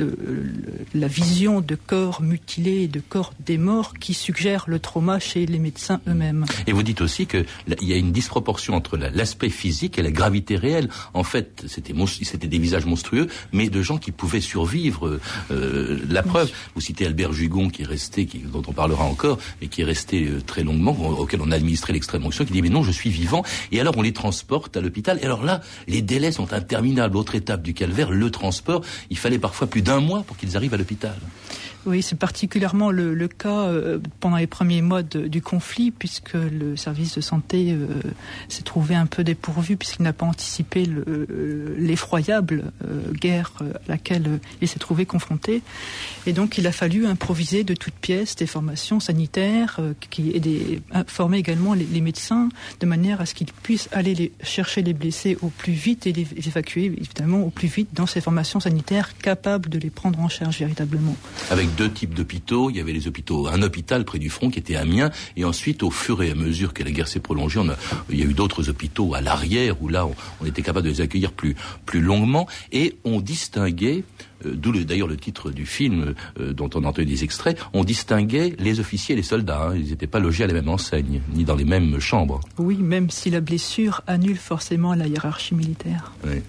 la 0.93 1.07
vision 1.07 1.61
de 1.61 1.75
corps 1.75 2.21
mutilés 2.21 2.83
et 2.83 2.87
de 2.87 2.99
corps 2.99 3.33
des 3.39 3.57
morts 3.57 3.93
qui 3.99 4.13
suggère 4.13 4.65
le 4.67 4.79
trauma 4.79 5.19
chez 5.19 5.45
les 5.45 5.59
médecins 5.59 5.99
eux-mêmes. 6.07 6.45
Et 6.67 6.71
vous 6.71 6.83
dites 6.83 7.01
aussi 7.01 7.25
qu'il 7.27 7.45
y 7.81 7.93
a 7.93 7.97
une 7.97 8.11
disproportion 8.11 8.75
entre 8.75 8.97
l'aspect 8.97 9.49
physique 9.49 9.97
et 9.97 10.01
la 10.01 10.11
gravité 10.11 10.55
réelle. 10.55 10.89
En 11.13 11.23
fait, 11.23 11.63
c'était 11.67 12.47
des 12.47 12.59
visages 12.59 12.85
monstrueux, 12.85 13.27
mais 13.51 13.69
de 13.69 13.80
gens 13.83 13.97
qui 13.97 14.11
pouvaient 14.11 14.41
survivre. 14.41 15.19
Euh, 15.51 15.99
la 16.09 16.23
preuve, 16.23 16.51
vous 16.75 16.81
citez 16.81 17.05
Albert 17.05 17.33
Jugon 17.33 17.69
qui 17.69 17.83
est 17.83 17.85
resté, 17.85 18.25
qui, 18.25 18.39
dont 18.39 18.63
on 18.67 18.73
parlera 18.73 19.03
encore, 19.03 19.37
mais 19.61 19.67
qui 19.67 19.81
est 19.81 19.85
resté 19.85 20.29
très 20.45 20.63
longuement, 20.63 20.91
auquel 20.91 21.41
on 21.41 21.51
a 21.51 21.55
administré 21.55 21.93
l'extrême 21.93 22.25
onction, 22.25 22.45
qui 22.45 22.53
dit 22.53 22.61
mais 22.61 22.69
non, 22.69 22.83
je 22.83 22.91
suis 22.91 23.09
vivant. 23.09 23.43
Et 23.71 23.79
alors 23.79 23.97
on 23.97 24.01
les 24.01 24.13
transporte 24.13 24.77
à 24.77 24.81
l'hôpital. 24.81 25.19
Et 25.21 25.25
alors 25.25 25.43
là, 25.43 25.61
les 25.87 26.01
délais 26.01 26.31
sont 26.31 26.53
interminables. 26.53 27.17
Autre 27.17 27.35
étape 27.35 27.61
du 27.61 27.73
calvaire, 27.73 28.11
le 28.11 28.31
transport. 28.31 28.81
Il 29.09 29.17
fallait 29.17 29.39
parfois 29.39 29.67
plus 29.67 29.81
d'un 29.81 29.99
mois 29.99 30.23
pour 30.23 30.37
qu'ils 30.37 30.57
arrivent 30.57 30.73
à 30.73 30.77
l'hôpital. 30.77 31.15
Oui, 31.87 32.03
c'est 32.03 32.17
particulièrement 32.17 32.91
le, 32.91 33.27
cas 33.27 33.61
euh, 33.61 33.97
pendant 34.19 34.37
les 34.37 34.45
premiers 34.45 34.83
mois 34.83 35.01
du 35.01 35.41
conflit, 35.41 35.89
puisque 35.89 36.33
le 36.33 36.75
service 36.75 37.15
de 37.15 37.21
santé 37.21 37.71
euh, 37.71 37.87
s'est 38.49 38.61
trouvé 38.61 38.95
un 38.95 39.07
peu 39.07 39.23
dépourvu, 39.23 39.77
puisqu'il 39.77 40.03
n'a 40.03 40.13
pas 40.13 40.27
anticipé 40.27 40.87
euh, 40.87 41.75
l'effroyable 41.77 42.71
guerre 43.13 43.51
à 43.61 43.91
laquelle 43.91 44.39
il 44.61 44.67
s'est 44.67 44.79
trouvé 44.79 45.05
confronté. 45.05 45.63
Et 46.27 46.33
donc, 46.33 46.57
il 46.57 46.67
a 46.67 46.71
fallu 46.71 47.07
improviser 47.07 47.63
de 47.63 47.73
toutes 47.73 47.95
pièces 47.95 48.35
des 48.35 48.47
formations 48.47 48.99
sanitaires 48.99 49.79
qui, 50.09 50.29
et 50.29 50.81
former 51.07 51.37
également 51.39 51.73
les, 51.73 52.01
médecins 52.01 52.49
de 52.79 52.85
manière 52.85 53.21
à 53.21 53.25
ce 53.25 53.33
qu'ils 53.33 53.51
puissent 53.51 53.89
aller 53.91 54.31
chercher 54.43 54.81
les 54.81 54.93
blessés 54.93 55.37
au 55.41 55.49
plus 55.49 55.73
vite 55.73 56.07
et 56.07 56.13
les 56.13 56.27
évacuer, 56.47 56.85
évidemment, 56.85 57.41
au 57.41 57.49
plus 57.49 57.67
vite 57.67 57.89
dans 57.93 58.07
ces 58.07 58.21
formations 58.21 58.59
sanitaires 58.59 59.17
capables 59.17 59.69
de 59.69 59.79
les 59.79 59.89
prendre 59.89 60.19
en 60.19 60.29
charge 60.29 60.59
véritablement. 60.59 61.15
Deux 61.77 61.89
types 61.89 62.13
d'hôpitaux. 62.13 62.69
Il 62.69 62.77
y 62.77 62.79
avait 62.79 62.93
les 62.93 63.07
hôpitaux, 63.07 63.47
un 63.47 63.61
hôpital 63.61 64.05
près 64.05 64.19
du 64.19 64.29
front 64.29 64.49
qui 64.49 64.59
était 64.59 64.75
Amiens, 64.75 65.11
et 65.35 65.45
ensuite, 65.45 65.83
au 65.83 65.91
fur 65.91 66.21
et 66.23 66.31
à 66.31 66.35
mesure 66.35 66.73
que 66.73 66.83
la 66.83 66.91
guerre 66.91 67.07
s'est 67.07 67.19
prolongée, 67.19 67.59
on 67.59 67.69
a, 67.69 67.75
il 68.09 68.19
y 68.19 68.23
a 68.23 68.25
eu 68.25 68.33
d'autres 68.33 68.69
hôpitaux 68.69 69.13
à 69.13 69.21
l'arrière 69.21 69.81
où 69.81 69.87
là, 69.87 70.07
on, 70.39 70.45
était 70.45 70.61
capable 70.61 70.85
de 70.85 70.91
les 70.91 71.01
accueillir 71.01 71.31
plus, 71.31 71.55
plus 71.85 72.01
longuement, 72.01 72.47
et 72.71 72.95
on 73.03 73.21
distinguait 73.21 74.03
euh, 74.45 74.53
d'où 74.55 74.71
d'ailleurs 74.71 75.07
le 75.07 75.17
titre 75.17 75.51
du 75.51 75.65
film 75.65 76.15
euh, 76.39 76.53
dont 76.53 76.69
on 76.75 76.83
a 76.83 76.87
entendu 76.87 77.05
des 77.05 77.23
extraits, 77.23 77.57
on 77.73 77.83
distinguait 77.83 78.55
les 78.59 78.79
officiers 78.79 79.13
et 79.13 79.15
les 79.15 79.23
soldats. 79.23 79.67
Hein. 79.67 79.75
Ils 79.75 79.89
n'étaient 79.89 80.07
pas 80.07 80.19
logés 80.19 80.43
à 80.43 80.47
la 80.47 80.53
même 80.53 80.69
enseigne, 80.69 81.21
ni 81.33 81.43
dans 81.43 81.55
les 81.55 81.65
mêmes 81.65 81.99
chambres. 81.99 82.41
Oui, 82.57 82.77
même 82.77 83.09
si 83.09 83.29
la 83.29 83.41
blessure 83.41 84.01
annule 84.07 84.37
forcément 84.37 84.93
la 84.93 85.07
hiérarchie 85.07 85.55
militaire. 85.55 86.13
Oui. 86.25 86.41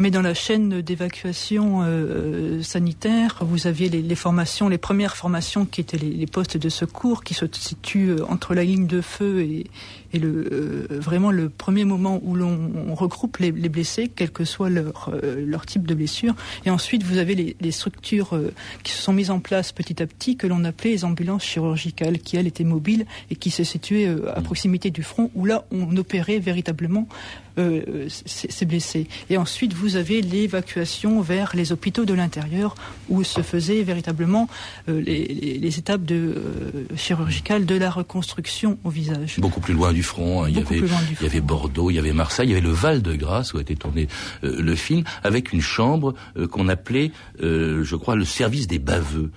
Mais 0.00 0.12
dans 0.12 0.22
la 0.22 0.34
chaîne 0.34 0.80
d'évacuation 0.80 1.80
euh, 1.82 2.62
sanitaire, 2.62 3.38
vous 3.40 3.66
aviez 3.66 3.88
les, 3.88 4.14
formations, 4.14 4.68
les 4.68 4.78
premières 4.78 5.16
formations 5.16 5.64
qui 5.64 5.80
étaient 5.80 5.98
les, 5.98 6.26
postes 6.26 6.56
de 6.56 6.68
secours 6.68 7.24
qui 7.24 7.34
se 7.34 7.46
situent 7.50 8.10
euh, 8.10 8.24
entre 8.28 8.54
la 8.54 8.62
ligne 8.62 8.86
de 8.86 9.00
feu 9.00 9.40
et, 9.40 9.66
et 10.12 10.18
le, 10.18 10.48
euh, 10.52 10.86
vraiment 10.90 11.30
le 11.30 11.48
premier 11.48 11.84
moment 11.84 12.20
où 12.22 12.34
l'on 12.34 12.94
regroupe 12.94 13.38
les, 13.38 13.52
blessés, 13.52 14.10
quel 14.14 14.30
que 14.30 14.44
soit 14.44 14.70
leur, 14.70 15.10
euh, 15.12 15.44
leur 15.46 15.66
type 15.66 15.86
de 15.86 15.94
blessure. 15.94 16.34
Et 16.64 16.70
ensuite, 16.70 17.02
vous 17.02 17.18
avez 17.18 17.34
les, 17.34 17.56
les 17.60 17.70
structures 17.70 18.34
euh, 18.34 18.52
qui 18.82 18.92
se 18.92 19.02
sont 19.02 19.12
mises 19.12 19.30
en 19.30 19.40
place 19.40 19.72
petit 19.72 20.02
à 20.02 20.06
petit, 20.06 20.36
que 20.36 20.46
l'on 20.46 20.64
appelait 20.64 20.90
les 20.90 21.04
ambulances 21.04 21.44
chirurgicales, 21.44 22.18
qui 22.18 22.36
elles 22.36 22.46
étaient 22.46 22.64
mobiles 22.64 23.06
et 23.30 23.36
qui 23.36 23.50
se 23.50 23.64
situaient 23.64 24.08
à 24.34 24.40
proximité 24.40 24.90
du 24.90 25.02
front, 25.02 25.30
où 25.34 25.44
là, 25.44 25.64
on 25.70 25.96
opérait 25.96 26.38
véritablement 26.38 27.08
ces, 28.08 28.64
blessés. 28.66 29.08
Et 29.30 29.36
ensuite, 29.36 29.72
vous 29.72 29.96
avez 29.96 30.22
l'évacuation 30.22 31.20
vers 31.20 31.56
les 31.56 31.72
hôpitaux 31.72 32.04
de 32.04 32.14
l'intérieur, 32.14 32.76
où 33.08 33.24
se 33.24 33.42
faisaient 33.42 33.82
véritablement 33.82 34.48
les, 34.86 35.58
les, 35.60 35.78
étapes 35.78 36.04
de, 36.04 36.40
chirurgicales 36.96 37.66
de 37.66 37.74
la 37.74 37.90
reconstruction 37.90 38.78
au 38.84 38.90
visage. 38.90 39.40
Beaucoup 39.40 39.60
plus 39.60 39.74
loin 39.74 39.92
du 39.98 40.04
front. 40.04 40.44
Hein. 40.44 40.48
Il 40.48 40.56
y, 40.56 40.60
avait, 40.60 40.78
il 40.78 41.22
y 41.22 41.26
avait 41.26 41.40
Bordeaux, 41.40 41.90
il 41.90 41.94
y 41.94 41.98
avait 41.98 42.12
Marseille, 42.12 42.46
il 42.46 42.50
y 42.50 42.52
avait 42.52 42.64
le 42.64 42.72
Val-de-Grâce 42.72 43.52
où 43.52 43.58
a 43.58 43.62
été 43.62 43.74
tourné 43.74 44.06
euh, 44.44 44.62
le 44.62 44.76
film, 44.76 45.02
avec 45.24 45.52
une 45.52 45.60
chambre 45.60 46.14
euh, 46.36 46.46
qu'on 46.46 46.68
appelait, 46.68 47.10
euh, 47.42 47.82
je 47.82 47.96
crois, 47.96 48.14
le 48.14 48.24
service 48.24 48.68
des 48.68 48.78
baveux. 48.78 49.30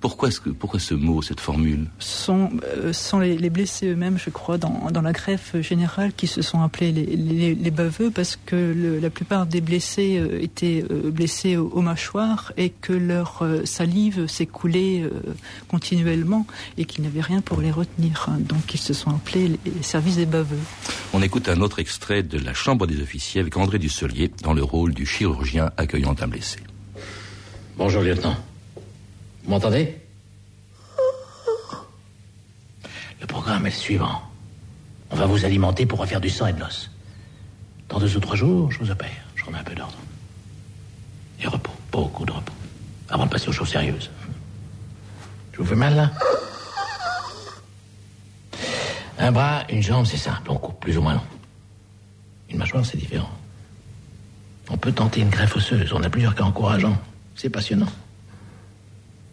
pourquoi, 0.00 0.30
ce, 0.30 0.40
pourquoi 0.40 0.80
ce 0.80 0.94
mot, 0.94 1.20
cette 1.20 1.40
formule? 1.40 1.84
Ce 1.98 2.24
sont, 2.24 2.50
sont 2.92 3.18
les, 3.18 3.50
blessés 3.50 3.88
eux-mêmes, 3.88 4.18
je 4.18 4.30
crois, 4.30 4.56
dans, 4.56 4.88
dans, 4.90 5.02
la 5.02 5.12
greffe 5.12 5.54
générale, 5.60 6.12
qui 6.16 6.26
se 6.26 6.40
sont 6.40 6.62
appelés 6.62 6.92
les, 6.92 7.54
les, 7.54 7.70
baveux 7.70 8.10
parce 8.10 8.38
que 8.46 8.98
la 9.02 9.10
plupart 9.10 9.44
des 9.44 9.60
blessés 9.60 10.22
étaient 10.40 10.82
blessés 11.12 11.58
aux, 11.58 11.82
mâchoires 11.82 12.52
et 12.56 12.70
que 12.70 12.94
leur 12.94 13.44
salive 13.64 14.26
s'écoulait 14.28 15.04
continuellement 15.68 16.46
et 16.78 16.86
qu'ils 16.86 17.04
n'avaient 17.04 17.20
rien 17.20 17.42
pour 17.42 17.60
les 17.60 17.70
retenir. 17.70 18.30
Donc 18.38 18.72
ils 18.72 18.80
se 18.80 18.94
sont 18.94 19.10
appelés 19.10 19.48
les 19.48 19.73
services 19.82 20.16
des 20.16 20.26
baveux. 20.26 20.58
On 21.12 21.22
écoute 21.22 21.48
un 21.48 21.60
autre 21.60 21.78
extrait 21.78 22.22
de 22.22 22.38
La 22.38 22.54
Chambre 22.54 22.86
des 22.86 23.00
officiers 23.00 23.40
avec 23.40 23.56
André 23.56 23.78
Dusselier 23.78 24.30
dans 24.42 24.52
le 24.52 24.62
rôle 24.62 24.94
du 24.94 25.06
chirurgien 25.06 25.70
accueillant 25.76 26.14
un 26.20 26.28
blessé. 26.28 26.58
Bonjour, 27.76 28.02
lieutenant. 28.02 28.36
Vous 29.44 29.50
m'entendez? 29.50 29.96
Le 33.20 33.26
programme 33.26 33.66
est 33.66 33.70
le 33.70 33.76
suivant. 33.76 34.22
On 35.10 35.16
va 35.16 35.26
vous 35.26 35.44
alimenter 35.44 35.86
pour 35.86 35.98
refaire 35.98 36.20
du 36.20 36.30
sang 36.30 36.46
et 36.46 36.52
de 36.52 36.60
l'os. 36.60 36.90
Dans 37.88 37.98
deux 37.98 38.16
ou 38.16 38.20
trois 38.20 38.36
jours, 38.36 38.70
je 38.72 38.78
vous 38.78 38.90
opère. 38.90 39.10
Je 39.34 39.44
remets 39.44 39.58
un 39.58 39.64
peu 39.64 39.74
d'ordre. 39.74 39.96
Et 41.40 41.46
repos, 41.46 41.72
beaucoup 41.92 42.24
de 42.24 42.32
repos. 42.32 42.52
Avant 43.08 43.26
de 43.26 43.30
passer 43.30 43.48
aux 43.48 43.52
choses 43.52 43.68
sérieuses. 43.68 44.10
Je 45.52 45.58
vous 45.58 45.64
fais 45.64 45.76
mal 45.76 45.94
là? 45.94 46.10
Un 49.24 49.32
bras, 49.32 49.64
une 49.70 49.82
jambe, 49.82 50.04
c'est 50.04 50.18
simple, 50.18 50.50
on 50.50 50.56
coupe 50.56 50.80
plus 50.80 50.98
ou 50.98 51.02
moins 51.02 51.14
long. 51.14 51.26
Une 52.50 52.58
mâchoire, 52.58 52.84
c'est 52.84 52.98
différent. 52.98 53.30
On 54.68 54.76
peut 54.76 54.92
tenter 54.92 55.20
une 55.20 55.30
greffe 55.30 55.56
osseuse, 55.56 55.92
on 55.94 56.02
a 56.02 56.10
plusieurs 56.10 56.34
cas 56.34 56.44
encourageants. 56.44 56.96
C'est 57.34 57.48
passionnant. 57.48 57.88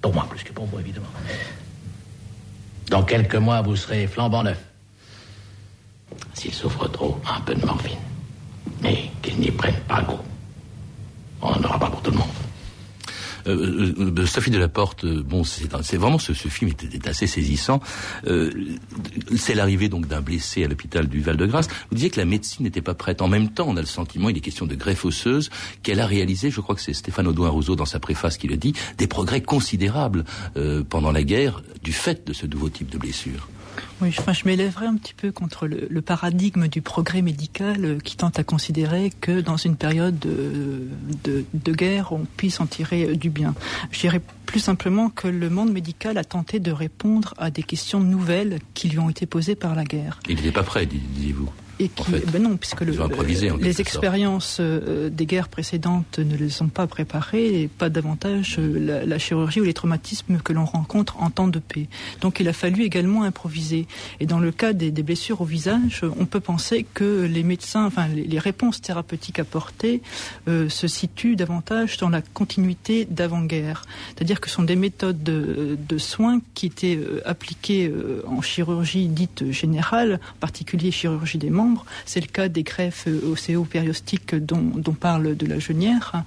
Pour 0.02 0.14
moi, 0.14 0.26
plus 0.30 0.44
que 0.44 0.54
pour 0.54 0.66
vous, 0.66 0.80
évidemment. 0.80 1.12
Dans 2.90 3.04
quelques 3.04 3.36
mois, 3.36 3.62
vous 3.62 3.76
serez 3.76 4.08
flambant 4.08 4.44
neuf. 4.44 4.64
S'il 6.34 6.54
souffre 6.54 6.88
trop, 6.88 7.22
un 7.28 7.42
peu 7.42 7.54
de 7.54 7.66
morphine. 7.66 8.00
Mais 8.82 9.12
qu'il 9.22 9.40
n'y 9.40 9.52
prenne 9.52 9.76
pas 9.88 10.02
n'en 11.42 11.64
aura 11.64 11.80
pas 11.80 11.90
pour 11.90 12.02
tout 12.02 12.12
le 12.12 12.18
monde. 12.18 12.28
Euh, 13.48 13.94
euh, 13.98 14.14
euh, 14.18 14.26
Sophie 14.26 14.52
de 14.52 14.58
la 14.58 14.68
Porte, 14.68 15.06
bon, 15.06 15.44
c'est 15.44 15.98
vraiment 15.98 16.20
ce, 16.20 16.34
film 16.34 16.72
était, 16.72 17.08
assez 17.08 17.28
saisissant. 17.28 17.82
c'est 19.36 19.56
l'arrivée 19.56 19.90
donc 19.90 20.08
d'un 20.08 20.22
blessé 20.22 20.64
à 20.64 20.68
l'hôpital 20.68 21.08
du 21.08 21.22
Val-de-Grâce. 21.22 21.68
Vous 21.90 21.96
disiez 21.96 22.10
que 22.10 22.20
la 22.20 22.26
médecine 22.26 22.66
n'était 22.66 22.82
pas 22.82 22.94
prête. 22.94 23.22
En 23.22 23.28
même 23.28 23.50
temps, 23.50 23.66
on 23.68 23.78
a 23.78 23.82
le 23.82 23.86
sentiment, 23.86 24.30
il 24.30 24.38
est 24.38 24.42
question 24.42 24.66
de 24.66 24.76
greffe 24.76 25.06
osseuse, 25.06 25.50
qu'elle 25.84 26.00
a 26.00 26.06
réalisé, 26.06 26.52
je 26.52 26.62
crois 26.62 26.76
que 26.76 26.82
c'est 26.82 26.94
Stéphane 26.94 27.28
Audouin-Rousseau 27.28 27.76
dans 27.76 27.86
sa 27.86 28.00
préface 28.00 28.38
qui 28.38 28.48
le 28.48 28.58
dit, 28.58 28.74
des 28.98 29.08
progrès 29.08 29.42
considérables 29.42 30.26
pendant 30.90 31.12
la 31.12 31.24
guerre 31.24 31.62
du 31.84 31.94
fait 31.94 32.26
de 32.28 32.34
ce 32.34 32.46
nouveau 32.46 32.70
type 32.70 32.90
de 32.90 32.98
blessure. 32.98 33.48
Oui, 34.01 34.12
je, 34.12 34.34
je 34.34 34.46
m'élèverais 34.46 34.88
un 34.88 34.96
petit 34.96 35.13
peu 35.13 35.32
contre 35.32 35.68
le, 35.68 36.01
paradigme 36.01 36.68
du 36.68 36.82
progrès 36.82 37.22
médical 37.22 37.86
euh, 37.86 38.00
qui 38.00 38.18
tente 38.18 38.40
à 38.40 38.44
considérer 38.44 39.12
que 39.22 39.42
dans 39.42 39.58
une 39.58 39.75
période 39.75 40.18
de, 40.18 40.88
de, 41.54 41.74
guerre, 41.74 42.12
on 42.12 42.25
puisse 42.38 42.60
en 42.60 42.66
tirer 42.66 43.04
euh, 43.04 43.16
du 43.16 43.30
bien. 43.30 43.54
Je 43.92 44.00
dirais 44.00 44.22
plus 44.46 44.60
simplement 44.60 45.10
que 45.10 45.28
le 45.28 45.50
monde 45.50 45.72
médical 45.72 46.18
a 46.18 46.24
tenté 46.24 46.60
de 46.60 46.72
répondre 46.72 47.34
à 47.38 47.51
des 47.51 47.63
questions 47.63 48.00
nouvelles 48.00 48.60
qui 48.74 48.90
lui 48.90 49.00
ont 49.00 49.10
été 49.10 49.25
posées 49.25 49.56
par 49.56 49.75
la 49.75 49.84
guerre. 49.84 50.20
Il 50.28 50.36
n'était 50.36 50.51
pas 50.51 50.63
prêt, 50.63 50.86
disiez-vous 50.86 51.50
ben 52.32 52.44
non, 52.44 52.58
puisque 52.58 52.82
les 52.82 53.82
expériences 53.82 54.58
euh, 54.60 55.10
des 55.10 55.26
guerres 55.26 55.48
précédentes 55.48 56.20
ne 56.20 56.36
les 56.36 56.62
ont 56.62 56.68
pas 56.68 56.88
préparées, 56.88 57.62
et 57.62 57.68
pas 57.68 57.90
davantage 57.90 58.58
euh, 58.60 59.06
la, 59.06 59.18
chirurgie 59.18 59.62
ou 59.62 59.64
les 59.64 59.74
traumatismes 59.74 60.40
que 60.40 60.54
l'on 60.54 60.66
rencontre 60.66 61.22
en 61.22 61.30
temps 61.30 61.48
de 61.48 61.60
paix. 61.60 61.88
Donc 62.22 62.40
il 62.40 62.48
a 62.48 62.54
fallu 62.54 62.84
également 62.84 63.24
improviser. 63.24 63.88
Et 64.20 64.26
dans 64.26 64.40
le 64.40 64.52
cas 64.52 64.74
des, 64.74 64.92
blessures 64.92 65.42
au 65.42 65.46
visage, 65.46 66.04
on 66.20 66.26
peut 66.26 66.40
penser 66.40 66.86
que 66.94 67.26
les 67.26 67.44
médecins, 67.44 67.86
enfin 67.86 68.08
les, 68.08 68.40
réponses 68.40 68.82
thérapeutiques 68.82 69.40
apportées 69.40 70.02
euh, 70.48 70.68
se 70.70 70.88
situent 70.88 71.36
davantage 71.36 71.98
dans 71.98 72.10
la 72.10 72.22
continuité 72.22 73.06
d'avant-guerre. 73.06 73.84
C'est-à-dire 74.10 74.42
que 74.42 74.50
ce 74.50 74.56
sont 74.56 74.64
des 74.64 74.76
méthodes 74.76 75.24
de, 75.24 75.78
de 75.78 75.98
soins 75.98 76.42
qui 76.54 76.66
étaient 76.68 77.00
appliquées 77.26 77.92
en 78.28 78.42
chirurgie 78.42 79.08
dite 79.08 79.52
générale, 79.52 80.20
en 80.36 80.40
particulier 80.40 80.92
chirurgie 80.92 81.38
des 81.38 81.50
membres 81.50 81.71
c'est 82.06 82.22
le 82.22 82.28
cas 82.28 82.48
des 82.48 82.63
greffes 82.63 83.08
océopériostiques 83.30 84.36
dont, 84.36 84.72
dont 84.75 84.94
parle 84.94 85.36
de 85.36 85.46
la 85.46 85.60
Genière, 85.60 86.24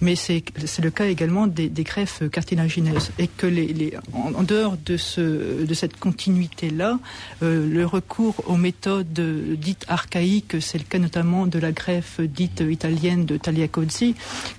mais 0.00 0.16
c'est 0.16 0.42
le 0.82 0.90
cas 0.90 1.06
également 1.06 1.46
des, 1.46 1.70
greffes 1.84 2.22
cartilagineuses. 2.30 3.10
Et 3.18 3.28
que 3.28 3.46
les, 3.46 3.94
en, 4.12 4.42
dehors 4.42 4.76
de, 4.84 4.96
ce, 4.96 5.64
de 5.64 5.74
cette 5.74 5.98
continuité-là, 5.98 6.98
euh, 7.42 7.68
le 7.68 7.86
recours 7.86 8.42
aux 8.46 8.56
méthodes 8.56 9.20
dites 9.58 9.84
archaïques, 9.88 10.60
c'est 10.60 10.78
le 10.78 10.84
cas 10.84 10.98
notamment 10.98 11.46
de 11.46 11.58
la 11.58 11.72
greffe 11.72 12.20
dite 12.20 12.62
italienne 12.68 13.24
de 13.24 13.36
Tagliacozzi, 13.36 14.14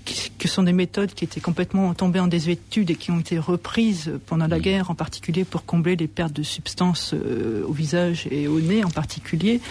qui, 0.05 0.31
qui 0.37 0.47
sont 0.47 0.63
des 0.63 0.73
méthodes 0.73 1.13
qui 1.13 1.25
étaient 1.25 1.41
complètement 1.41 1.93
tombées 1.93 2.19
en 2.19 2.27
désuétude 2.27 2.91
et 2.91 2.95
qui 2.95 3.11
ont 3.11 3.19
été 3.19 3.39
reprises 3.39 4.11
pendant 4.25 4.47
la 4.47 4.59
guerre, 4.59 4.91
en 4.91 4.95
particulier 4.95 5.43
pour 5.43 5.65
combler 5.65 5.95
les 5.95 6.07
pertes 6.07 6.33
de 6.33 6.43
substances 6.43 7.13
euh, 7.13 7.63
au 7.67 7.73
visage 7.73 8.27
et 8.31 8.47
au 8.47 8.59
nez 8.59 8.83
en 8.83 8.89
particulier 8.89 9.61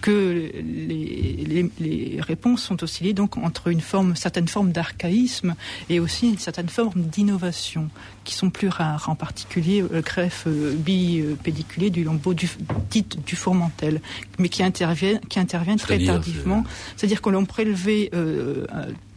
que 0.00 0.50
les, 0.54 1.70
les, 1.78 2.20
réponses 2.20 2.62
sont 2.62 2.82
oscillées 2.82 3.12
donc 3.12 3.36
entre 3.36 3.68
une 3.68 3.80
forme, 3.80 4.16
certaine 4.16 4.48
forme 4.48 4.72
d'archaïsme 4.72 5.54
et 5.88 6.00
aussi 6.00 6.28
une 6.28 6.38
certaine 6.38 6.68
forme 6.68 7.02
d'innovation 7.02 7.88
qui 8.24 8.34
sont 8.34 8.50
plus 8.50 8.68
rares, 8.68 9.08
en 9.08 9.14
particulier 9.14 9.84
le 9.90 10.00
greffe 10.00 10.44
euh, 10.46 10.74
bipédiculé 10.74 11.90
du 11.90 12.04
lambeau 12.04 12.34
du, 12.34 12.48
dit 12.90 13.04
du 13.26 13.36
fourmentel, 13.36 14.00
mais 14.38 14.48
qui 14.48 14.62
intervient, 14.62 15.18
qui 15.28 15.38
intervient 15.38 15.76
très 15.76 15.98
tardivement. 15.98 16.64
C'est-à-dire 16.96 17.22
qu'on 17.22 17.30
l'a 17.30 17.40
prélevé 17.42 18.10
euh, 18.14 18.66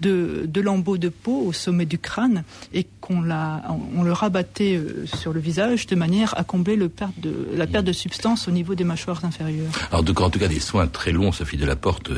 de, 0.01 0.45
de 0.45 0.61
lambeaux 0.61 0.97
de 0.97 1.09
peau 1.09 1.43
au 1.47 1.53
sommet 1.53 1.85
du 1.85 1.97
crâne 1.97 2.43
et 2.73 2.85
qu'on 3.01 3.21
l'a, 3.21 3.63
on, 3.95 4.03
le 4.03 4.11
rabattait 4.11 4.75
euh, 4.75 5.05
sur 5.05 5.33
le 5.33 5.39
visage 5.39 5.87
de 5.87 5.95
manière 5.95 6.37
à 6.37 6.43
combler 6.43 6.75
le 6.75 6.89
perte 6.89 7.19
de, 7.19 7.33
la 7.55 7.67
perte 7.67 7.85
de 7.85 7.93
substance 7.93 8.47
au 8.47 8.51
niveau 8.51 8.75
des 8.75 8.83
mâchoires 8.83 9.23
inférieures. 9.25 9.71
Alors, 9.91 10.01
en 10.01 10.29
tout 10.29 10.39
cas, 10.39 10.47
des 10.53 10.59
soins 10.59 10.87
très 10.87 11.11
longs, 11.11 11.31
Sophie 11.31 11.57
Delaporte, 11.57 12.11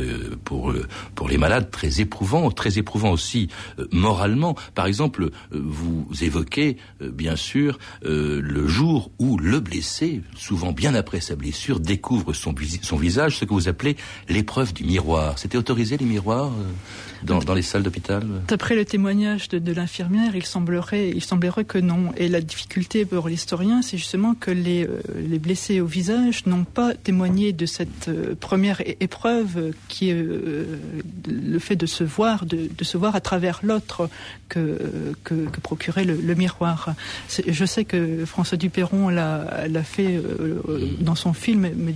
pour, 0.43 0.73
pour 1.15 1.29
les 1.29 1.37
malades, 1.37 1.71
très 1.71 2.01
éprouvants, 2.01 2.51
très 2.51 2.77
éprouvants 2.77 3.11
aussi 3.11 3.49
moralement. 3.91 4.55
Par 4.73 4.85
exemple, 4.85 5.29
vous 5.51 6.07
évoquez 6.21 6.77
euh, 7.01 7.11
bien 7.11 7.35
sûr, 7.35 7.79
euh, 8.05 8.41
le 8.41 8.67
jour 8.67 9.11
où 9.19 9.37
le 9.37 9.59
blessé, 9.59 10.21
souvent 10.35 10.71
bien 10.71 10.95
après 10.95 11.19
sa 11.19 11.35
blessure, 11.35 11.79
découvre 11.79 12.33
son, 12.33 12.53
visage, 12.97 13.37
ce 13.37 13.45
que 13.45 13.53
vous 13.53 13.67
appelez 13.67 13.95
l'épreuve 14.29 14.73
du 14.73 14.83
miroir. 14.83 15.37
C'était 15.37 15.57
autorisé 15.57 15.97
les 15.97 16.05
miroirs 16.05 16.51
euh, 16.51 17.41
dans, 17.41 17.53
les 17.53 17.61
salles 17.61 17.83
d'hôpital? 17.83 18.23
D'après 18.47 18.75
le 18.75 18.85
témoignage 18.85 19.49
de, 19.49 19.73
l'infirmière, 19.73 20.35
il 20.35 20.45
semblerait, 20.45 21.09
il 21.09 21.23
semblerait 21.23 21.65
que 21.65 21.77
non. 21.77 22.13
Et 22.17 22.27
la 22.27 22.41
difficulté 22.41 23.05
pour 23.05 23.27
l'historien, 23.27 23.81
c'est 23.81 23.97
justement 23.97 24.35
que 24.35 24.51
les, 24.51 24.87
les 25.17 25.39
blessés 25.39 25.81
au 25.81 25.85
visage 25.85 26.45
n'ont 26.45 26.65
pas 26.65 26.93
témoigné 26.93 27.51
de 27.51 27.65
cette 27.65 28.09
première 28.39 28.81
épreuve 28.99 29.71
qui 29.87 30.09
est 30.09 30.13
le 30.15 31.59
fait 31.59 31.75
de 31.75 31.85
se 31.85 32.03
voir, 32.03 32.45
de, 32.45 32.69
se 32.83 32.97
voir 32.97 33.15
à 33.15 33.21
travers 33.21 33.59
l'autre 33.63 34.09
que, 34.49 35.13
que, 35.23 35.33
procurait 35.61 36.05
le 36.05 36.35
miroir. 36.35 36.93
Je 37.29 37.65
sais 37.65 37.85
que 37.85 38.25
François 38.25 38.57
Duperron 38.57 39.09
l'a 39.09 39.83
fait 39.83 40.17
euh, 40.17 40.95
dans 40.99 41.15
son 41.15 41.33
film, 41.33 41.69
mais 41.75 41.93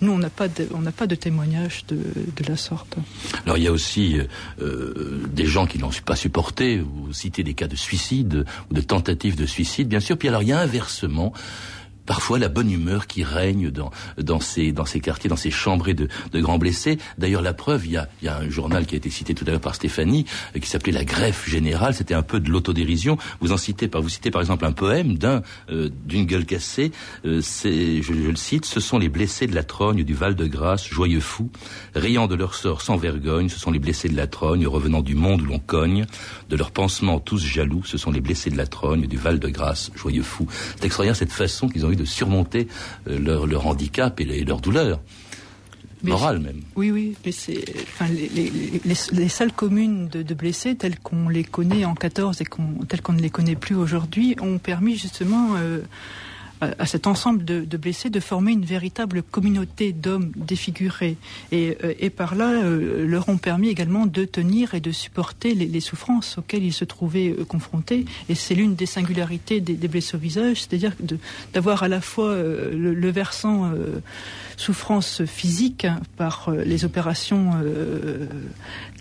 nous, 0.00 0.12
on 0.12 0.18
n'a 0.18 0.30
pas, 0.30 0.48
de, 0.48 0.64
pas 0.96 1.06
de 1.06 1.14
témoignage 1.14 1.84
de, 1.88 1.98
la 2.46 2.56
sorte. 2.56 2.96
Alors, 3.44 3.56
il 3.56 3.64
y 3.64 3.68
a 3.68 3.72
aussi 3.72 4.18
euh, 4.60 5.22
des 5.32 5.46
gens 5.46 5.66
qui 5.66 5.78
n'ont 5.78 5.90
pas 6.04 6.16
supporté. 6.16 6.78
Vous 6.78 7.12
citez 7.12 7.42
des 7.42 7.54
cas 7.54 7.68
de 7.68 7.76
suicide 7.76 8.44
ou 8.70 8.74
de 8.74 8.80
tentatives 8.80 9.36
de 9.36 9.46
suicide, 9.46 9.88
bien 9.88 10.00
sûr. 10.00 10.18
Puis 10.18 10.28
alors, 10.28 10.42
il 10.42 10.48
y 10.48 10.52
a 10.52 10.60
inversement 10.60 11.32
parfois 12.06 12.38
la 12.38 12.48
bonne 12.48 12.70
humeur 12.70 13.06
qui 13.06 13.24
règne 13.24 13.70
dans, 13.70 13.90
dans, 14.18 14.40
ces, 14.40 14.72
dans 14.72 14.84
ces 14.84 15.00
quartiers, 15.00 15.30
dans 15.30 15.36
ces 15.36 15.50
chambrées 15.50 15.94
de, 15.94 16.08
de 16.32 16.40
grands 16.40 16.58
blessés. 16.58 16.98
D'ailleurs, 17.18 17.42
la 17.42 17.54
preuve, 17.54 17.86
il 17.86 17.92
y, 17.92 17.96
a, 17.96 18.08
y 18.22 18.28
a 18.28 18.38
un 18.38 18.48
journal 18.48 18.86
qui 18.86 18.94
a 18.94 18.98
été 18.98 19.10
cité 19.10 19.34
tout 19.34 19.44
à 19.46 19.50
l'heure 19.50 19.60
par 19.60 19.74
Stéphanie, 19.74 20.26
euh, 20.54 20.60
qui 20.60 20.68
s'appelait 20.68 20.92
La 20.92 21.04
Greffe 21.04 21.48
Générale. 21.48 21.94
C'était 21.94 22.14
un 22.14 22.22
peu 22.22 22.40
de 22.40 22.50
l'autodérision. 22.50 23.16
Vous 23.40 23.52
en 23.52 23.56
citez, 23.56 23.88
vous 23.92 24.08
citez 24.08 24.30
par 24.30 24.40
exemple 24.40 24.64
un 24.64 24.72
poème 24.72 25.16
d'un 25.16 25.42
euh, 25.70 25.90
d'une 26.04 26.26
gueule 26.26 26.46
cassée. 26.46 26.92
Euh, 27.24 27.40
c'est, 27.40 28.02
je, 28.02 28.12
je, 28.12 28.30
le 28.30 28.36
cite, 28.36 28.64
ce 28.64 28.80
sont 28.80 28.98
les 28.98 29.08
blessés 29.08 29.46
de 29.46 29.54
la 29.54 29.64
Trogne 29.64 30.04
du 30.04 30.14
Val 30.14 30.34
de 30.34 30.46
Grâce, 30.46 30.86
joyeux 30.86 31.20
fous, 31.20 31.50
riant 31.94 32.26
de 32.26 32.34
leur 32.34 32.54
sort 32.54 32.82
sans 32.82 32.96
vergogne. 32.96 33.48
Ce 33.48 33.58
sont 33.58 33.70
les 33.70 33.78
blessés 33.78 34.08
de 34.08 34.16
la 34.16 34.26
Trogne, 34.26 34.66
revenant 34.66 35.00
du 35.02 35.14
monde 35.14 35.42
où 35.42 35.46
l'on 35.46 35.58
cogne, 35.58 36.06
de 36.50 36.56
leurs 36.56 36.70
pansements 36.70 37.20
tous 37.20 37.42
jaloux. 37.42 37.82
Ce 37.84 37.98
sont 37.98 38.10
les 38.10 38.20
blessés 38.20 38.50
de 38.50 38.56
la 38.56 38.66
Trogne 38.66 39.06
du 39.06 39.16
Val 39.16 39.38
de 39.38 39.48
Grâce, 39.48 39.90
joyeux 39.94 40.22
fous. 40.22 40.46
C'est 40.76 40.84
extraordinaire 40.84 41.16
cette 41.16 41.32
façon 41.32 41.68
qu'ils 41.68 41.86
ont 41.86 41.93
de 41.96 42.04
surmonter 42.04 42.68
euh, 43.08 43.18
leur, 43.18 43.46
leur, 43.46 43.66
handicap 43.66 44.20
et, 44.20 44.44
leur 44.44 44.60
douleur. 44.60 45.00
morale 46.02 46.38
même. 46.38 46.60
Oui, 46.76 46.90
oui, 46.90 47.16
mais 47.24 47.32
c'est, 47.32 47.64
enfin, 47.82 48.06
les, 48.08 48.28
les, 48.28 48.94
les, 49.12 49.28
salles 49.28 49.52
communes 49.52 50.08
de, 50.08 50.22
de 50.22 50.34
blessés 50.34 50.74
telles 50.74 50.98
qu'on 50.98 51.28
les 51.28 51.44
connaît 51.44 51.84
en 51.84 51.94
14 51.94 52.40
et 52.40 52.44
telles 52.88 53.02
qu'on 53.02 53.12
ne 53.12 53.20
les 53.20 53.30
connaît 53.30 53.56
plus 53.56 53.74
aujourd'hui 53.74 54.36
ont 54.40 54.58
permis 54.58 54.96
justement 54.96 55.54
euh, 55.56 55.80
à, 56.78 56.86
cet 56.86 57.06
ensemble 57.06 57.44
de, 57.44 57.76
blessés 57.76 58.10
de 58.10 58.20
former 58.20 58.52
une 58.52 58.64
véritable 58.64 59.22
communauté 59.22 59.92
d'hommes 59.92 60.32
défigurés. 60.36 61.16
Et, 61.52 61.76
euh, 61.84 61.94
et, 61.98 62.10
par 62.10 62.34
là 62.34 62.50
euh, 62.50 63.06
leur 63.06 63.28
ont 63.28 63.36
permis 63.36 63.68
également 63.68 64.06
de 64.06 64.24
tenir 64.24 64.74
et 64.74 64.80
de 64.80 64.92
supporter 64.92 65.54
les, 65.54 65.80
souffrances 65.80 66.38
auxquelles 66.38 66.64
ils 66.64 66.72
se 66.72 66.84
trouvaient 66.84 67.30
euh, 67.30 67.44
confrontés. 67.44 68.04
Et 68.28 68.34
c'est 68.34 68.54
l'une 68.54 68.74
des 68.74 68.86
singularités 68.86 69.60
des, 69.60 69.88
blessés 69.88 70.16
au 70.16 70.18
visage, 70.18 70.62
c'est-à-dire 70.62 70.92
d'avoir 71.52 71.82
à 71.82 71.88
la 71.88 72.00
fois 72.00 72.34
le, 72.36 73.10
versant 73.10 73.70
souffrance 74.56 75.24
physique 75.24 75.86
par 76.16 76.50
les 76.50 76.84
opérations 76.84 77.52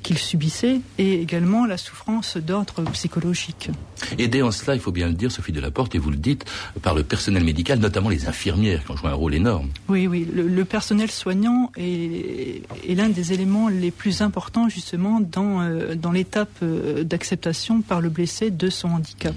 qu'ils 0.04 0.20
subissaient 0.20 0.82
et 1.00 1.22
également 1.22 1.66
la 1.66 1.78
souffrance 1.78 2.38
d'ordre 2.38 2.84
psychologique. 2.92 3.72
Aidé 4.20 4.42
en 4.42 4.52
cela, 4.52 4.76
il 4.76 4.82
faut 4.82 4.92
bien 4.92 5.08
le 5.08 5.14
dire, 5.14 5.32
Sophie 5.32 5.52
Delaporte, 5.52 5.96
et 5.96 5.98
vous 5.98 6.12
le 6.12 6.18
dites, 6.18 6.46
par 6.82 6.94
le 6.94 7.04
personnel 7.04 7.44
médical, 7.44 7.80
notamment 7.80 8.10
les 8.10 8.28
infirmières 8.28 8.84
qui 8.84 8.92
ont 8.92 8.98
joué 8.98 9.10
un 9.10 9.14
rôle 9.14 9.34
énorme. 9.34 9.70
Oui, 9.88 10.06
oui, 10.06 10.28
le, 10.32 10.66
personnel 10.66 11.10
soignant 11.10 11.72
est, 11.78 12.64
l'un 12.88 13.10
des 13.10 13.34
éléments 13.34 13.70
les 13.70 13.92
plus 13.92 14.22
importants 14.22 14.70
justement 14.70 15.20
dans, 15.20 15.62
euh, 15.62 15.96
dans 15.96 16.12
l'étape 16.12 16.52
euh, 16.62 17.04
d'acceptation 17.04 17.82
par 17.82 18.02
le 18.02 18.10
blessé 18.10 18.52
de 18.52 18.70
son 18.70 18.90
handicap. 18.90 19.36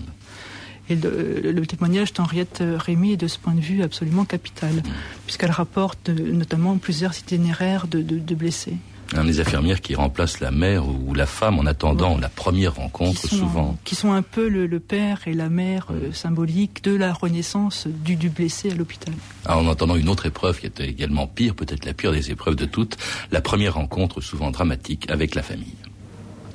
Et 0.89 0.95
le, 0.95 1.67
témoignage 1.67 2.13
d'Henriette 2.13 2.63
Rémy 2.63 3.13
est 3.13 3.17
de 3.17 3.27
ce 3.27 3.41
point 3.41 3.55
de 3.55 3.61
vue 3.61 3.83
absolument 3.83 4.25
capital, 4.25 4.85
puisqu'elle 5.25 5.51
rapporte 5.51 6.11
notamment 6.11 6.77
plusieurs 6.77 7.19
itinéraires 7.19 7.89
de 7.89 8.35
blessés 8.35 8.77
les 9.25 9.41
infirmières 9.41 9.81
qui 9.81 9.95
remplacent 9.95 10.41
la 10.41 10.51
mère 10.51 10.85
ou 10.89 11.15
la 11.15 11.27
femme 11.27 11.59
en 11.59 11.67
attendant 11.67 12.19
la 12.19 12.29
première 12.29 12.75
rencontre, 12.75 13.27
souvent. 13.29 13.77
Qui 13.85 13.95
sont 13.95 14.13
un 14.13 14.23
peu 14.23 14.49
le, 14.49 14.81
père 14.81 15.21
et 15.27 15.33
la 15.33 15.49
mère 15.49 15.87
euh, 15.91 16.13
symbolique 16.13 16.83
de 16.85 16.95
la 16.95 17.13
renaissance 17.13 17.87
du, 17.87 18.17
du 18.17 18.29
blessé 18.29 18.71
à 18.71 18.75
l'hôpital. 18.75 19.15
Ah, 19.45 19.59
en 19.59 19.69
attendant 19.69 19.97
une 19.97 20.09
autre 20.09 20.27
épreuve 20.27 20.61
qui 20.61 20.67
était 20.67 20.87
également 20.87 21.27
pire, 21.27 21.55
peut-être 21.55 21.85
la 21.85 21.95
pire 21.95 22.13
des 22.13 22.31
épreuves 22.31 22.57
de 22.57 22.67
toutes, 22.67 22.97
la 23.31 23.41
première 23.41 23.75
rencontre 23.75 24.21
souvent 24.21 24.51
dramatique 24.51 25.11
avec 25.11 25.35
la 25.35 25.43
famille. 25.43 25.77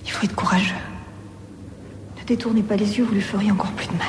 Il 0.05 0.11
faut 0.11 0.25
être 0.25 0.35
courageux. 0.35 0.75
Ne 2.19 2.25
détournez 2.25 2.63
pas 2.63 2.75
les 2.75 2.97
yeux, 2.97 3.03
vous 3.03 3.13
lui 3.13 3.21
feriez 3.21 3.51
encore 3.51 3.71
plus 3.71 3.87
de 3.87 3.93
mal. 3.93 4.07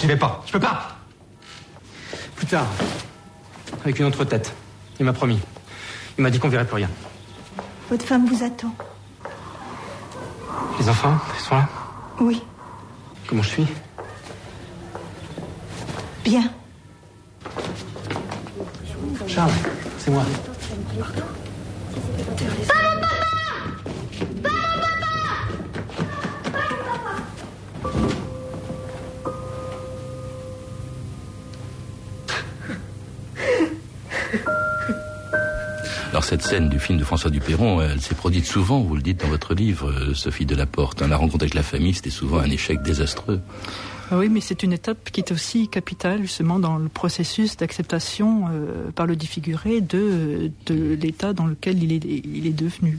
J'y 0.00 0.06
vais 0.06 0.16
pas, 0.16 0.42
je 0.46 0.52
peux 0.52 0.60
pas 0.60 0.98
Plus 2.36 2.46
tard, 2.46 2.66
avec 3.84 3.98
une 3.98 4.06
autre 4.06 4.24
tête. 4.24 4.54
Il 4.98 5.06
m'a 5.06 5.12
promis. 5.12 5.40
Il 6.18 6.22
m'a 6.22 6.30
dit 6.30 6.38
qu'on 6.38 6.48
verrait 6.48 6.66
plus 6.66 6.76
rien. 6.76 6.90
Votre 7.90 8.04
femme 8.04 8.26
vous 8.26 8.44
attend. 8.44 8.74
Les 10.78 10.88
enfants, 10.88 11.16
ils 11.36 11.42
sont 11.42 11.54
là 11.54 11.68
Oui. 12.20 12.42
Comment 13.28 13.42
je 13.42 13.48
suis 13.48 13.66
Bien. 16.24 16.42
Charles, 19.26 19.50
c'est 19.98 20.10
moi. 20.10 20.24
Cette 36.24 36.42
scène 36.42 36.70
du 36.70 36.78
film 36.78 36.98
de 36.98 37.04
François 37.04 37.30
Duperron, 37.30 37.82
elle 37.82 38.00
s'est 38.00 38.14
produite 38.14 38.46
souvent, 38.46 38.80
vous 38.80 38.96
le 38.96 39.02
dites 39.02 39.20
dans 39.20 39.28
votre 39.28 39.54
livre, 39.54 39.90
euh, 39.90 40.14
Sophie 40.14 40.46
Delaporte. 40.46 41.02
Hein, 41.02 41.08
la 41.08 41.18
rencontre 41.18 41.44
avec 41.44 41.54
la 41.54 41.62
famille, 41.62 41.92
c'était 41.92 42.10
souvent 42.10 42.38
un 42.38 42.50
échec 42.50 42.82
désastreux. 42.82 43.40
Ah 44.10 44.18
oui, 44.18 44.28
mais 44.30 44.40
c'est 44.40 44.62
une 44.62 44.72
étape 44.72 45.10
qui 45.10 45.20
est 45.20 45.32
aussi 45.32 45.68
capitale 45.68 46.22
justement 46.22 46.58
dans 46.58 46.78
le 46.78 46.88
processus 46.88 47.56
d'acceptation 47.56 48.46
euh, 48.50 48.90
par 48.94 49.06
le 49.06 49.16
défiguré 49.16 49.80
de, 49.82 50.50
de 50.66 50.94
l'état 50.94 51.34
dans 51.34 51.46
lequel 51.46 51.82
il 51.82 51.92
est, 51.92 52.04
il 52.04 52.46
est 52.46 52.56
devenu 52.56 52.98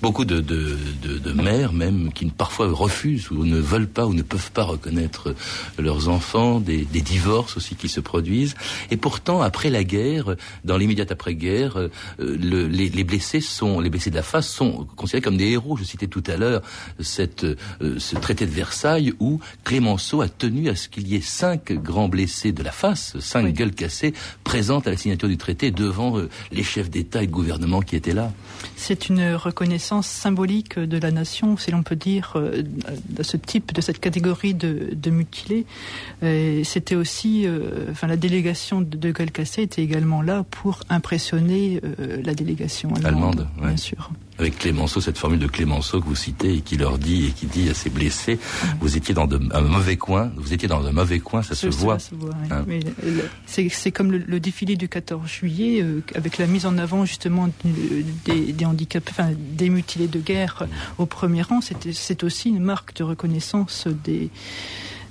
beaucoup 0.00 0.24
de, 0.24 0.40
de, 0.40 0.76
de, 1.02 1.18
de, 1.18 1.32
mères 1.32 1.72
même 1.72 2.12
qui 2.12 2.26
parfois 2.26 2.68
refusent 2.70 3.30
ou 3.30 3.44
ne 3.44 3.58
veulent 3.58 3.88
pas 3.88 4.06
ou 4.06 4.14
ne 4.14 4.22
peuvent 4.22 4.52
pas 4.52 4.64
reconnaître 4.64 5.34
leurs 5.78 6.08
enfants, 6.08 6.60
des, 6.60 6.84
des 6.84 7.00
divorces 7.00 7.56
aussi 7.56 7.74
qui 7.74 7.88
se 7.88 8.00
produisent. 8.00 8.54
Et 8.90 8.96
pourtant, 8.96 9.42
après 9.42 9.70
la 9.70 9.84
guerre, 9.84 10.36
dans 10.64 10.76
l'immédiate 10.76 11.12
après-guerre, 11.12 11.78
euh, 11.78 11.88
le, 12.18 12.66
les, 12.66 12.88
les, 12.88 13.04
blessés 13.04 13.40
sont, 13.40 13.80
les 13.80 13.90
blessés 13.90 14.10
de 14.10 14.16
la 14.16 14.22
face 14.22 14.48
sont 14.48 14.86
considérés 14.96 15.22
comme 15.22 15.36
des 15.36 15.50
héros. 15.50 15.76
Je 15.76 15.84
citais 15.84 16.06
tout 16.06 16.24
à 16.26 16.36
l'heure 16.36 16.62
cette, 17.00 17.44
euh, 17.44 17.56
ce 17.98 18.16
traité 18.16 18.46
de 18.46 18.50
Versailles 18.50 19.12
où 19.20 19.40
Clémenceau 19.64 20.20
a 20.20 20.28
tenu 20.28 20.68
à 20.68 20.76
ce 20.76 20.88
qu'il 20.88 21.08
y 21.08 21.16
ait 21.16 21.20
cinq 21.20 21.72
grands 21.72 22.08
blessés 22.08 22.52
de 22.52 22.62
la 22.62 22.72
face, 22.72 23.18
cinq 23.20 23.46
gueules 23.52 23.74
cassées, 23.74 24.14
présentes 24.44 24.86
à 24.86 24.90
la 24.90 24.96
signature 24.96 25.28
du 25.28 25.36
traité 25.36 25.70
devant 25.70 26.18
euh, 26.18 26.28
les 26.52 26.62
chefs 26.62 26.90
d'État 26.90 27.22
et 27.22 27.26
de 27.26 27.32
gouvernement 27.32 27.80
qui 27.80 27.96
étaient 27.96 28.14
là. 28.14 28.32
C'est 28.86 29.08
une 29.08 29.34
reconnaissance 29.34 30.06
symbolique 30.06 30.78
de 30.78 30.98
la 30.98 31.10
nation, 31.10 31.56
si 31.56 31.70
l'on 31.70 31.82
peut 31.82 31.96
dire, 31.96 32.36
de 32.36 33.22
ce 33.22 33.38
type, 33.38 33.72
de 33.72 33.80
cette 33.80 33.98
catégorie 33.98 34.52
de, 34.52 34.90
de 34.92 35.10
mutilés. 35.10 35.64
C'était 36.20 36.94
aussi, 36.94 37.46
enfin, 37.90 38.06
la 38.06 38.16
délégation 38.16 38.82
de, 38.82 38.96
de 38.98 39.08
était 39.08 39.82
également 39.82 40.20
là 40.20 40.44
pour 40.50 40.80
impressionner 40.90 41.80
la 42.22 42.34
délégation 42.34 42.92
allemande, 43.02 43.48
bien 43.58 43.78
sûr 43.78 44.10
avec 44.38 44.58
Clémenceau, 44.58 45.00
cette 45.00 45.18
formule 45.18 45.38
de 45.38 45.46
Clémenceau 45.46 46.00
que 46.00 46.06
vous 46.06 46.16
citez 46.16 46.54
et 46.54 46.60
qui 46.60 46.76
leur 46.76 46.98
dit 46.98 47.26
et 47.26 47.30
qui 47.30 47.46
dit 47.46 47.68
à 47.70 47.74
ses 47.74 47.90
blessés, 47.90 48.38
vous 48.80 48.96
étiez 48.96 49.14
dans 49.14 49.28
un 49.30 49.60
mauvais 49.60 49.96
coin, 49.96 50.32
vous 50.36 50.52
étiez 50.52 50.68
dans 50.68 50.84
un 50.86 50.92
mauvais 50.92 51.20
coin, 51.20 51.42
ça 51.42 51.54
se 51.54 51.68
voit. 51.68 51.98
Hein. 52.50 52.64
C'est 53.46 53.92
comme 53.92 54.12
le, 54.12 54.40
défilé 54.40 54.76
du 54.76 54.88
14 54.88 55.26
juillet, 55.26 55.82
euh, 55.82 56.02
avec 56.14 56.38
la 56.38 56.46
mise 56.46 56.66
en 56.66 56.76
avant 56.78 57.04
justement 57.04 57.48
des, 58.24 58.52
des 58.52 58.64
handicaps, 58.64 59.10
enfin 59.10 59.30
des 59.38 59.70
mutilés 59.70 60.08
de 60.08 60.18
guerre 60.18 60.66
au 60.98 61.06
premier 61.06 61.42
rang, 61.42 61.60
c'est 61.60 62.24
aussi 62.24 62.50
une 62.50 62.62
marque 62.62 62.94
de 62.96 63.04
reconnaissance 63.04 63.86
des 64.04 64.30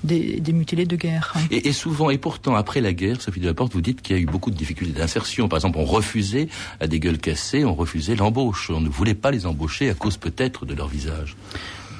des, 0.04 0.42
mutilés 0.54 0.86
de 0.86 0.96
guerre. 0.96 1.34
Et, 1.52 1.72
souvent, 1.72 2.10
et 2.10 2.18
pourtant, 2.18 2.56
après 2.56 2.82
la 2.82 2.94
guerre, 2.94 3.22
Sophie 3.22 3.40
Delaporte, 3.40 3.74
vous 3.74 3.82
dites 3.82 4.02
qu'il 4.02 4.16
y 4.16 4.20
a 4.20 4.22
eu 4.22 4.26
beaucoup 4.26 4.52
de 4.52 4.56
difficultés 4.56 4.94
d'insertion. 4.94 5.48
Par 5.48 5.58
exemple, 5.58 5.80
on 5.80 5.86
refusait 5.86 6.48
à 6.80 6.88
des 6.88 7.00
gueules 7.00 7.18
cassées, 7.18 7.66
on 7.66 7.76
refusait 7.76 8.16
l'embauche. 8.16 8.70
On 8.70 8.82
ne 8.82 8.90
voulait 8.90 9.16
pas 9.16 9.32
les 9.32 9.46
embaucher 9.46 9.90
à 9.90 9.94
cause 9.94 10.18
peut-être 10.18 10.66
de 10.66 10.74
leur 10.74 10.88
visage. 10.88 11.36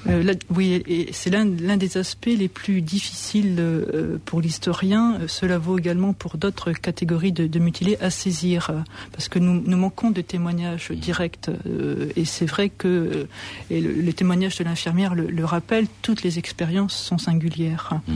Euh, 0.08 0.34
oui, 0.54 0.84
c'est 1.12 1.30
l'un 1.30 1.46
des 1.46 1.98
aspects 1.98 2.26
les 2.26 2.48
plus 2.48 2.82
difficiles 2.82 3.56
euh, 3.60 4.18
pour 4.26 4.42
l'historien. 4.42 5.20
Cela 5.28 5.58
vaut 5.58 5.78
également 5.78 6.14
pour 6.14 6.38
d'autres 6.38 6.72
catégories 6.72 7.32
de, 7.32 7.60
mutilés 7.60 7.98
à 8.02 8.10
saisir, 8.10 8.72
parce 9.12 9.30
que 9.30 9.40
nous, 9.40 9.78
manquons 9.78 10.12
de 10.12 10.22
témoignages 10.22 10.92
directs. 10.92 11.50
Euh, 11.68 12.10
et 12.16 12.26
c'est 12.26 12.46
vrai 12.46 12.70
que 12.70 13.28
et 13.70 13.82
le, 13.82 14.14
témoignage 14.14 14.58
de 14.58 14.64
l'infirmière 14.64 15.16
le, 15.16 15.28
le, 15.28 15.46
rappelle, 15.46 15.88
toutes 16.02 16.24
les 16.24 16.40
expériences 16.40 16.96
sont 16.96 17.18
singulières. 17.18 18.00
Mmh. 18.08 18.14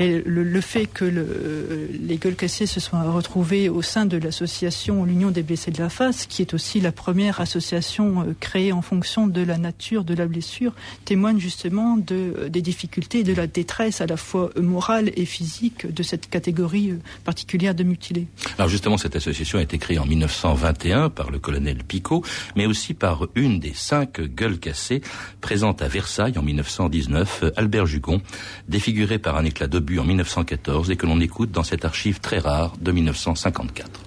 Et 0.00 0.22
le, 0.24 0.60
fait 0.60 0.86
que 0.86 1.04
le, 1.04 1.88
les 2.00 2.16
gueules 2.16 2.34
cassées 2.34 2.66
se 2.66 2.80
soient 2.80 3.02
retrouvées 3.10 3.68
au 3.68 3.82
sein 3.82 4.06
de 4.06 4.16
l'association 4.16 5.04
L'Union 5.04 5.30
des 5.30 5.42
blessés 5.42 5.70
de 5.70 5.78
la 5.78 5.88
face, 5.88 6.26
qui 6.26 6.42
est 6.42 6.54
aussi 6.54 6.80
la 6.80 6.92
première 6.92 7.40
association 7.40 8.22
euh, 8.22 8.34
créée 8.40 8.72
en 8.72 8.82
fonction 8.82 9.26
de 9.26 9.42
la 9.42 9.58
nature 9.58 10.04
de 10.04 10.14
la 10.14 10.26
blessure, 10.26 10.72
témoigne 11.04 11.38
justement 11.38 11.96
de, 11.96 12.48
des 12.48 12.62
difficultés 12.62 13.20
et 13.20 13.24
de 13.24 13.34
la 13.34 13.46
détresse 13.46 14.00
à 14.00 14.06
la 14.06 14.16
fois 14.16 14.50
morale 14.60 15.10
et 15.16 15.24
physique 15.24 15.92
de 15.92 16.02
cette 16.02 16.28
catégorie 16.28 16.90
euh, 16.90 16.98
particulière 17.24 17.74
de 17.74 17.84
mutilés. 17.84 18.26
Alors 18.58 18.68
justement, 18.68 18.96
cette 18.96 19.16
association 19.16 19.58
a 19.58 19.62
été 19.62 19.78
créée 19.78 19.98
en 19.98 20.06
1921 20.06 21.10
par 21.10 21.30
le 21.30 21.38
colonel 21.38 21.84
Picot, 21.84 22.24
mais 22.56 22.66
aussi 22.66 22.94
par 22.94 23.28
une 23.34 23.60
des 23.60 23.72
cinq 23.74 24.20
gueules 24.20 24.58
cassées 24.58 25.02
présentes 25.40 25.82
à 25.82 25.88
Versailles 25.88 26.38
en 26.38 26.42
1919, 26.42 27.44
Albert 27.56 27.86
Jugon, 27.86 28.20
défiguré 28.68 29.18
par 29.18 29.36
un 29.36 29.44
éclat 29.44 29.66
de 29.66 29.78
en 29.98 30.04
1914 30.04 30.90
et 30.90 30.96
que 30.96 31.06
l'on 31.06 31.20
écoute 31.20 31.50
dans 31.50 31.62
cette 31.62 31.84
archive 31.84 32.20
très 32.20 32.38
rare 32.38 32.72
de 32.80 32.90
1954. 32.90 34.00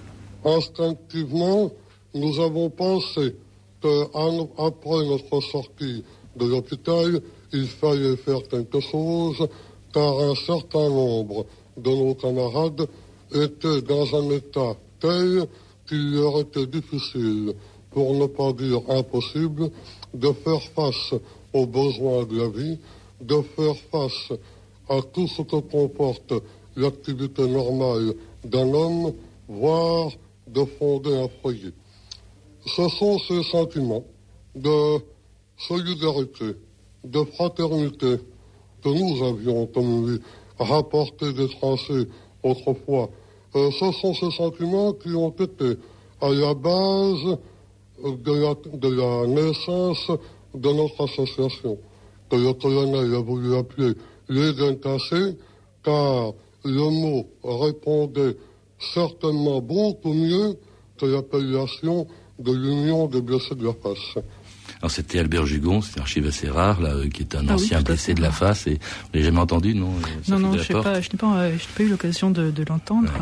Instinctivement, 0.44 1.70
nous 2.14 2.40
avons 2.40 2.70
pensé 2.70 3.36
qu'après 3.80 5.04
notre 5.06 5.40
sortie 5.40 6.04
de 6.36 6.46
l'hôpital, 6.46 7.20
il 7.52 7.66
fallait 7.66 8.16
faire 8.16 8.42
quelque 8.48 8.80
chose 8.80 9.48
car 9.92 10.18
un 10.18 10.34
certain 10.34 10.88
nombre 10.88 11.46
de 11.76 11.90
nos 11.90 12.14
camarades 12.14 12.86
étaient 13.32 13.82
dans 13.82 14.06
un 14.16 14.30
état 14.30 14.74
tel 15.00 15.46
qu'il 15.86 16.12
leur 16.12 16.40
était 16.40 16.66
difficile, 16.66 17.54
pour 17.92 18.14
ne 18.14 18.26
pas 18.26 18.52
dire 18.52 18.80
impossible, 18.88 19.70
de 20.12 20.32
faire 20.44 20.62
face 20.74 21.14
aux 21.52 21.66
besoins 21.66 22.24
de 22.24 22.38
la 22.38 22.48
vie, 22.48 22.78
de 23.20 23.40
faire 23.56 23.76
face 23.90 24.32
à 24.88 25.00
tout 25.02 25.26
ce 25.28 25.42
que 25.42 25.56
comporte 25.56 26.32
l'activité 26.76 27.46
normale 27.46 28.14
d'un 28.44 28.72
homme, 28.72 29.12
voire 29.48 30.10
de 30.46 30.64
fonder 30.78 31.14
un 31.14 31.28
foyer. 31.42 31.72
Ce 32.66 32.88
sont 32.88 33.18
ces 33.18 33.42
sentiments 33.44 34.04
de 34.54 34.98
solidarité, 35.56 36.56
de 37.04 37.24
fraternité 37.24 38.16
que 38.82 38.88
nous 38.88 39.24
avions, 39.24 39.66
comme 39.66 40.06
lui, 40.06 40.20
rapporté 40.58 41.32
des 41.32 41.48
Français 41.48 42.06
autrefois. 42.42 43.10
Euh, 43.54 43.70
ce 43.72 43.92
sont 43.92 44.14
ces 44.14 44.30
sentiments 44.30 44.92
qui 44.92 45.10
ont 45.10 45.30
été 45.30 45.76
à 46.20 46.28
la 46.28 46.54
base 46.54 47.38
de 48.02 48.32
la, 48.32 48.54
de 48.54 48.88
la 48.88 49.26
naissance 49.26 50.10
de 50.54 50.72
notre 50.72 51.04
association, 51.04 51.78
que 52.30 52.36
le 52.36 52.52
colonel 52.52 53.14
a 53.14 53.20
voulu 53.20 53.56
appeler 53.56 53.94
les 54.28 54.60
incassés, 54.60 55.36
car 55.82 56.34
le 56.64 56.90
mot 56.90 57.26
répondait 57.42 58.36
certainement 58.78 59.60
beaucoup 59.60 60.12
mieux 60.12 60.56
que 60.98 61.06
l'appellation 61.06 62.06
de 62.38 62.52
l'Union 62.52 63.06
des 63.06 63.20
blessés 63.20 63.54
de 63.54 63.64
la 63.66 63.72
face. 63.74 64.24
Alors 64.80 64.92
c'était 64.92 65.18
Albert 65.18 65.44
Jugon, 65.46 65.82
c'est 65.82 65.98
un 65.98 66.02
archive 66.02 66.26
assez 66.26 66.48
rare, 66.48 66.80
là, 66.80 66.94
qui 67.12 67.22
est 67.22 67.34
un 67.34 67.48
ah 67.48 67.54
ancien 67.54 67.82
blessé 67.82 68.14
de 68.14 68.22
la 68.22 68.30
face, 68.30 68.66
et 68.68 68.74
vous 68.74 69.08
l'avez 69.12 69.26
jamais 69.26 69.40
entendu, 69.40 69.74
non 69.74 69.90
euh, 69.90 70.30
Non, 70.30 70.38
non, 70.38 70.52
je 70.52 70.58
n'ai 70.58 70.80
pas, 70.80 70.82
pas, 70.82 70.98
euh, 71.40 71.56
pas, 71.76 71.82
eu 71.82 71.88
l'occasion 71.88 72.30
de, 72.30 72.50
de 72.50 72.64
l'entendre. 72.68 73.12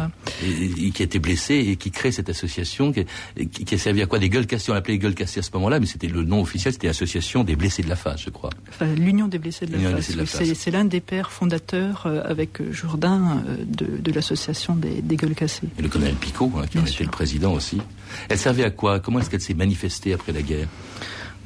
Et, 0.44 0.90
qui 0.90 1.02
a 1.02 1.06
été 1.06 1.18
blessé 1.18 1.54
et 1.54 1.76
qui 1.76 1.90
crée 1.90 2.12
cette 2.12 2.28
association, 2.28 2.92
qui, 2.92 3.06
qui, 3.48 3.74
a 3.74 3.78
servi 3.78 4.02
à 4.02 4.06
quoi? 4.06 4.18
Des 4.18 4.28
gueules 4.28 4.46
cassées, 4.46 4.70
on 4.70 4.74
l'appelait 4.74 4.94
les 4.94 4.98
gueules 4.98 5.14
cassées 5.14 5.40
à 5.40 5.42
ce 5.42 5.50
moment-là, 5.54 5.80
mais 5.80 5.86
c'était 5.86 6.08
le 6.08 6.24
nom 6.24 6.42
officiel, 6.42 6.74
c'était 6.74 6.88
Association 6.88 7.42
des 7.42 7.56
blessés 7.56 7.82
de 7.82 7.88
la 7.88 7.96
face, 7.96 8.22
je 8.22 8.30
crois. 8.30 8.50
Enfin, 8.68 8.86
L'Union 8.94 9.26
des 9.26 9.38
blessés 9.38 9.66
de 9.66 9.72
la 9.72 10.26
face, 10.26 10.52
c'est 10.54 10.70
l'un 10.70 10.84
des 10.84 11.00
pères 11.00 11.32
fondateurs, 11.32 12.04
euh, 12.06 12.20
avec 12.24 12.60
Jourdain, 12.70 13.42
de, 13.66 13.86
de 13.98 14.12
l'association 14.12 14.76
des, 14.76 15.00
des, 15.00 15.16
gueules 15.16 15.34
cassées. 15.34 15.68
Et 15.78 15.82
le 15.82 15.88
colonel 15.88 16.14
Picot, 16.14 16.52
hein, 16.58 16.66
qui 16.70 16.78
en 16.78 16.84
était 16.84 17.04
le 17.04 17.10
président 17.10 17.54
aussi. 17.54 17.80
Elle 18.28 18.38
servait 18.38 18.64
à 18.64 18.70
quoi? 18.70 19.00
Comment 19.00 19.20
est-ce 19.20 19.30
qu'elle 19.30 19.40
s'est 19.40 19.54
manifestée 19.54 20.12
après 20.12 20.32
la 20.32 20.42
guerre? 20.42 20.68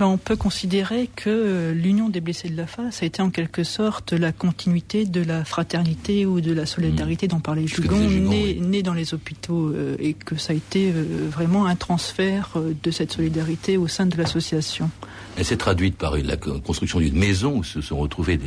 Ben, 0.00 0.06
on 0.06 0.16
peut 0.16 0.36
considérer 0.36 1.10
que 1.14 1.28
euh, 1.28 1.74
l'Union 1.74 2.08
des 2.08 2.22
blessés 2.22 2.48
de 2.48 2.56
la 2.56 2.66
face 2.66 3.02
a 3.02 3.04
été 3.04 3.20
en 3.20 3.28
quelque 3.28 3.64
sorte 3.64 4.14
la 4.14 4.32
continuité 4.32 5.04
de 5.04 5.22
la 5.22 5.44
fraternité 5.44 6.24
ou 6.24 6.40
de 6.40 6.54
la 6.54 6.64
solidarité 6.64 7.26
mmh. 7.26 7.28
dont 7.28 7.40
parlait 7.40 7.66
Jugon, 7.66 7.98
né, 7.98 8.82
dans 8.82 8.94
les 8.94 9.12
hôpitaux, 9.12 9.68
euh, 9.68 9.96
et 9.98 10.14
que 10.14 10.36
ça 10.36 10.54
a 10.54 10.56
été 10.56 10.90
euh, 10.90 11.28
vraiment 11.30 11.66
un 11.66 11.76
transfert 11.76 12.54
de 12.82 12.90
cette 12.90 13.12
solidarité 13.12 13.76
au 13.76 13.88
sein 13.88 14.06
de 14.06 14.16
l'association. 14.16 14.88
Elle 15.36 15.44
s'est 15.44 15.58
traduite 15.58 15.96
par 15.96 16.16
la 16.16 16.38
construction 16.38 16.98
d'une 16.98 17.18
maison 17.18 17.58
où 17.58 17.62
se 17.62 17.82
sont 17.82 17.98
retrouvés 17.98 18.38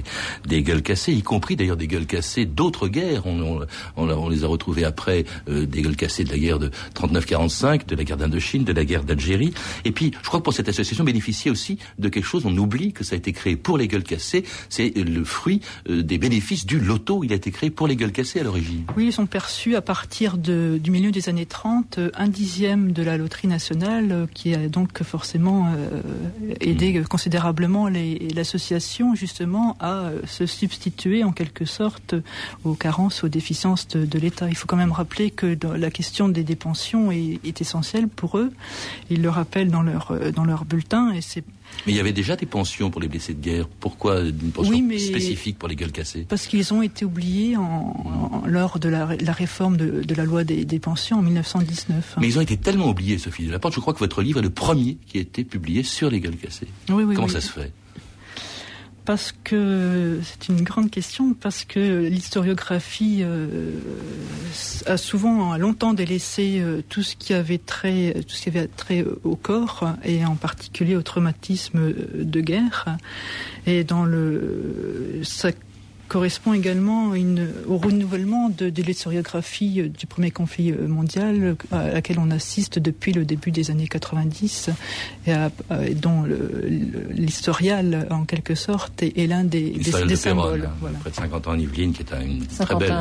des, 0.47 0.63
gueules 0.63 0.81
cassées, 0.81 1.13
y 1.13 1.21
compris 1.21 1.55
d'ailleurs 1.55 1.77
des 1.77 1.87
gueules 1.87 2.07
cassées 2.07 2.45
d'autres 2.45 2.87
guerres. 2.87 3.23
On, 3.25 4.29
les 4.29 4.43
a 4.43 4.47
retrouvées 4.47 4.83
après 4.83 5.25
des 5.47 5.81
gueules 5.81 5.95
cassées 5.95 6.23
de 6.23 6.29
la 6.29 6.37
guerre 6.37 6.59
de 6.59 6.71
39-45, 6.95 7.85
de 7.87 7.95
la 7.95 8.03
guerre 8.03 8.17
d'Indochine, 8.17 8.63
de 8.63 8.73
la 8.73 8.85
guerre 8.85 9.03
d'Algérie. 9.03 9.53
Et 9.85 9.91
puis, 9.91 10.11
je 10.21 10.27
crois 10.27 10.39
que 10.39 10.43
pour 10.43 10.53
cette 10.53 10.67
association 10.67 11.03
bénéficie 11.03 11.42
aussi 11.49 11.77
de 11.99 12.09
quelque 12.09 12.25
chose, 12.25 12.45
on 12.45 12.57
oublie 12.57 12.93
que 12.93 13.03
ça 13.03 13.15
a 13.15 13.17
été 13.17 13.33
créé 13.33 13.55
pour 13.55 13.77
les 13.77 13.87
gueules 13.87 14.03
cassées, 14.03 14.43
c'est 14.69 14.89
le 14.95 15.23
fruit 15.23 15.61
euh, 15.89 16.03
des 16.03 16.17
bénéfices 16.17 16.65
du 16.65 16.79
loto, 16.79 17.23
il 17.23 17.31
a 17.31 17.35
été 17.35 17.51
créé 17.51 17.69
pour 17.69 17.87
les 17.87 17.95
gueules 17.95 18.11
cassées 18.11 18.39
à 18.39 18.43
l'origine. 18.43 18.83
Oui, 18.95 19.07
ils 19.07 19.13
sont 19.13 19.25
perçus 19.25 19.75
à 19.75 19.81
partir 19.81 20.37
de, 20.37 20.79
du 20.81 20.91
milieu 20.91 21.11
des 21.11 21.29
années 21.29 21.45
30, 21.45 21.97
euh, 21.97 22.11
un 22.15 22.27
dixième 22.27 22.91
de 22.91 23.03
la 23.03 23.17
loterie 23.17 23.47
nationale, 23.47 24.11
euh, 24.11 24.25
qui 24.33 24.53
a 24.53 24.67
donc 24.67 25.01
forcément 25.03 25.67
aidé 26.59 26.99
mmh. 26.99 27.05
considérablement 27.05 27.87
l'association 27.87 29.15
justement 29.15 29.75
à 29.79 30.11
se 30.27 30.45
substituer 30.45 31.23
en 31.23 31.31
quelque 31.31 31.65
sorte 31.65 32.15
aux 32.63 32.75
carences, 32.75 33.23
aux 33.23 33.29
déficiences 33.29 33.87
de, 33.87 34.19
l'État. 34.19 34.47
Il 34.49 34.55
faut 34.55 34.67
quand 34.67 34.77
même 34.77 34.91
rappeler 34.91 35.31
que 35.31 35.57
la 35.75 35.91
question 35.91 36.29
des 36.29 36.43
dépensions 36.43 37.11
est, 37.11 37.39
est, 37.43 37.61
essentielle 37.61 38.07
pour 38.07 38.37
eux. 38.37 38.51
Ils 39.09 39.21
le 39.21 39.29
rappellent 39.29 39.71
dans 39.71 39.83
leur, 39.83 40.13
dans 40.33 40.45
leur 40.45 40.65
bulletin 40.65 41.11
et 41.13 41.21
mais 41.41 41.93
il 41.93 41.95
y 41.95 41.99
avait 41.99 42.13
déjà 42.13 42.35
des 42.35 42.45
pensions 42.45 42.89
pour 42.89 43.01
les 43.01 43.07
blessés 43.07 43.33
de 43.33 43.41
guerre. 43.41 43.67
Pourquoi 43.67 44.21
une 44.21 44.51
pension 44.51 44.73
spécifique 44.97 45.57
pour 45.57 45.69
les 45.69 45.75
gueules 45.75 45.91
cassées? 45.91 46.25
Parce 46.27 46.47
qu'ils 46.47 46.73
ont 46.73 46.81
été 46.81 47.05
oubliés 47.05 47.57
en, 47.57 48.43
lors 48.45 48.79
de 48.79 48.89
la, 48.89 49.05
réforme 49.05 49.77
de, 49.77 50.15
la 50.15 50.23
loi 50.25 50.43
des, 50.43 50.79
pensions 50.79 51.19
en 51.19 51.21
1919. 51.21 52.15
Mais 52.19 52.27
ils 52.27 52.37
ont 52.37 52.41
été 52.41 52.57
tellement 52.57 52.89
oubliés, 52.89 53.17
Sophie 53.17 53.45
Delaporte. 53.45 53.73
Je 53.73 53.79
crois 53.79 53.93
que 53.93 53.99
votre 53.99 54.21
livre 54.21 54.39
est 54.39 54.43
le 54.43 54.49
premier 54.49 54.97
qui 55.07 55.17
a 55.17 55.21
été 55.21 55.43
publié 55.43 55.83
sur 55.83 56.09
les 56.09 56.19
gueules 56.19 56.37
cassées. 56.37 56.67
Oui, 56.89 57.03
oui, 57.03 57.15
Comment 57.15 57.27
ça 57.27 57.41
se 57.41 57.51
fait? 57.51 57.71
Parce 59.05 59.33
que 59.43 60.19
c'est 60.23 60.49
une 60.49 60.61
grande 60.61 60.89
question, 60.89 61.33
parce 61.33 61.65
que 61.65 62.07
l'historiographie 62.07 63.19
euh, 63.21 63.71
a 64.85 64.97
souvent, 64.97 65.51
a 65.51 65.57
longtemps 65.57 65.93
délaissé 65.93 66.59
euh, 66.59 66.81
tout 66.87 67.03
ce 67.03 67.15
qui 67.15 67.33
avait 67.33 67.57
trait, 67.57 68.13
tout 68.27 68.35
ce 68.35 68.43
qui 68.43 68.49
avait 68.49 68.67
trait 68.67 69.05
au 69.23 69.35
corps 69.35 69.89
et 70.03 70.25
en 70.25 70.35
particulier 70.35 70.95
au 70.95 71.01
traumatisme 71.01 71.93
de 72.15 72.41
guerre. 72.41 72.97
Et 73.65 73.83
dans 73.83 74.05
le, 74.05 75.21
ça 75.23 75.49
correspond 76.13 76.53
également 76.53 77.15
une, 77.15 77.49
au 77.67 77.77
renouvellement 77.77 78.49
de, 78.55 78.69
de 78.69 78.83
l'historiographie 78.83 79.81
euh, 79.81 79.89
du 79.89 80.05
premier 80.05 80.29
conflit 80.29 80.71
euh, 80.71 80.87
mondial 80.87 81.55
à 81.71 81.87
laquelle 81.87 82.19
on 82.19 82.29
assiste 82.29 82.77
depuis 82.77 83.13
le 83.13 83.25
début 83.25 83.49
des 83.49 83.71
années 83.71 83.87
90 83.87 84.69
et, 85.25 85.33
dont 85.95 86.25
l'historial 87.09 88.07
en 88.11 88.25
quelque 88.25 88.53
sorte 88.53 89.01
est, 89.01 89.27
l'un 89.27 89.43
des, 89.43 89.71
des, 89.71 90.15
symboles. 90.15 90.65
Hein, 90.67 90.75
voilà. 90.79 90.99
Près 90.99 91.09
de 91.09 91.15
50 91.15 91.47
ans 91.47 91.51
en 91.51 91.59
Yvelines, 91.59 91.93
qui 91.93 92.03
est 92.03 92.13
une 92.23 92.45
très 92.45 92.75
belle... 92.75 92.93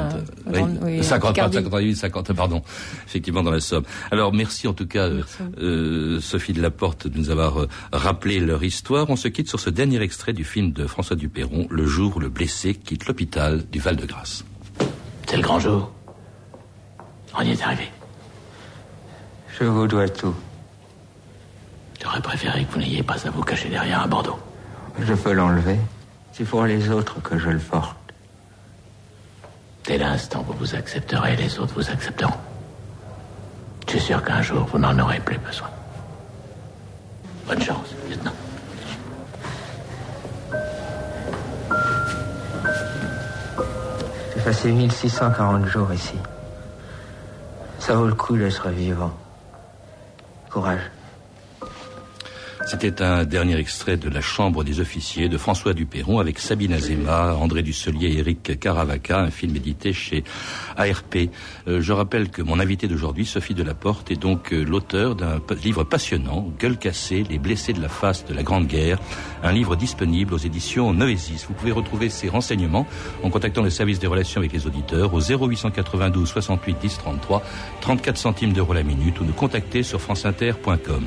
oui, 0.82 1.04
50, 1.04 1.36
50 1.36 1.56
ans 1.74 1.94
50, 1.94 2.32
pardon, 2.32 2.62
effectivement 3.06 3.42
dans 3.42 3.50
la 3.50 3.60
Somme. 3.60 3.84
Alors 4.10 4.32
merci 4.32 4.66
en 4.68 4.72
tout 4.72 4.86
cas 4.86 5.10
euh, 5.58 6.18
Sophie 6.20 6.54
de 6.54 6.62
Laporte 6.62 7.08
de 7.08 7.18
nous 7.18 7.28
avoir 7.28 7.66
rappelé 7.92 8.40
leur 8.40 8.64
histoire. 8.64 9.10
On 9.10 9.16
se 9.16 9.28
quitte 9.28 9.48
sur 9.48 9.60
ce 9.60 9.68
dernier 9.68 10.00
extrait 10.00 10.32
du 10.32 10.44
film 10.44 10.72
de 10.72 10.86
François 10.86 11.16
Dupéron, 11.16 11.66
Le 11.68 11.86
jour 11.86 12.16
où 12.16 12.20
le 12.20 12.30
blessé 12.30 12.74
quitte 12.74 13.01
l'hôpital 13.06 13.64
du 13.70 13.78
Val-de-Grâce. 13.80 14.44
C'est 15.28 15.36
le 15.36 15.42
grand 15.42 15.58
jour. 15.58 15.90
On 17.34 17.42
y 17.42 17.52
est 17.52 17.62
arrivé. 17.62 17.90
Je 19.58 19.64
vous 19.64 19.86
dois 19.86 20.08
tout. 20.08 20.34
J'aurais 22.02 22.20
préféré 22.20 22.64
que 22.64 22.72
vous 22.72 22.80
n'ayez 22.80 23.02
pas 23.02 23.26
à 23.26 23.30
vous 23.30 23.42
cacher 23.42 23.68
derrière 23.68 24.02
un 24.02 24.08
bandeau. 24.08 24.38
Je 24.98 25.14
peux 25.14 25.32
l'enlever. 25.32 25.78
C'est 26.32 26.44
pour 26.44 26.64
les 26.64 26.90
autres 26.90 27.20
que 27.22 27.38
je 27.38 27.48
le 27.48 27.58
porte. 27.58 27.96
Dès 29.84 29.98
l'instant 29.98 30.44
où 30.48 30.52
vous 30.52 30.74
accepterez, 30.74 31.36
les 31.36 31.58
autres 31.58 31.74
vous 31.74 31.90
accepteront. 31.90 32.38
Je 33.86 33.92
suis 33.92 34.00
sûr 34.00 34.24
qu'un 34.24 34.42
jour, 34.42 34.66
vous 34.66 34.78
n'en 34.78 34.98
aurez 34.98 35.20
plus 35.20 35.38
besoin. 35.38 35.68
Bonne 37.46 37.62
chance, 37.62 37.94
lieutenant. 38.08 38.32
J'ai 44.42 44.50
passé 44.50 44.72
1640 44.72 45.66
jours 45.66 45.92
ici. 45.92 46.16
Ça 47.78 47.94
vaut 47.94 48.08
le 48.08 48.14
coup 48.14 48.36
d'être 48.36 48.70
vivant. 48.70 49.12
Courage. 50.50 50.80
C'était 52.72 53.02
un 53.02 53.24
dernier 53.24 53.58
extrait 53.58 53.98
de 53.98 54.08
La 54.08 54.22
Chambre 54.22 54.64
des 54.64 54.80
officiers 54.80 55.28
de 55.28 55.36
François 55.36 55.74
Dupéron 55.74 56.20
avec 56.20 56.38
Sabine 56.38 56.72
Azema, 56.72 57.34
André 57.34 57.62
Dusselier 57.62 58.06
et 58.06 58.18
Eric 58.20 58.58
Caravaca, 58.58 59.20
un 59.20 59.30
film 59.30 59.54
édité 59.54 59.92
chez 59.92 60.24
ARP. 60.78 61.28
Euh, 61.68 61.82
je 61.82 61.92
rappelle 61.92 62.30
que 62.30 62.40
mon 62.40 62.58
invité 62.58 62.88
d'aujourd'hui, 62.88 63.26
Sophie 63.26 63.52
Delaporte, 63.52 64.10
est 64.10 64.16
donc 64.16 64.54
euh, 64.54 64.64
l'auteur 64.64 65.16
d'un 65.16 65.38
livre 65.62 65.84
passionnant, 65.84 66.50
Gueule 66.58 66.78
cassée, 66.78 67.26
les 67.28 67.38
blessés 67.38 67.74
de 67.74 67.82
la 67.82 67.90
face 67.90 68.24
de 68.24 68.32
la 68.32 68.42
Grande 68.42 68.66
Guerre, 68.66 68.98
un 69.42 69.52
livre 69.52 69.76
disponible 69.76 70.32
aux 70.32 70.38
éditions 70.38 70.94
Noésis. 70.94 71.44
Vous 71.46 71.52
pouvez 71.52 71.72
retrouver 71.72 72.08
ces 72.08 72.30
renseignements 72.30 72.86
en 73.22 73.28
contactant 73.28 73.62
le 73.62 73.68
service 73.68 73.98
des 73.98 74.06
relations 74.06 74.40
avec 74.40 74.54
les 74.54 74.66
auditeurs 74.66 75.12
au 75.12 75.20
0892 75.20 76.26
68 76.26 76.78
10 76.80 76.98
33, 76.98 77.42
34 77.82 78.16
centimes 78.16 78.54
d'euros 78.54 78.72
la 78.72 78.82
minute 78.82 79.20
ou 79.20 79.24
nous 79.24 79.34
contacter 79.34 79.82
sur 79.82 80.00
franceinter.com. 80.00 81.04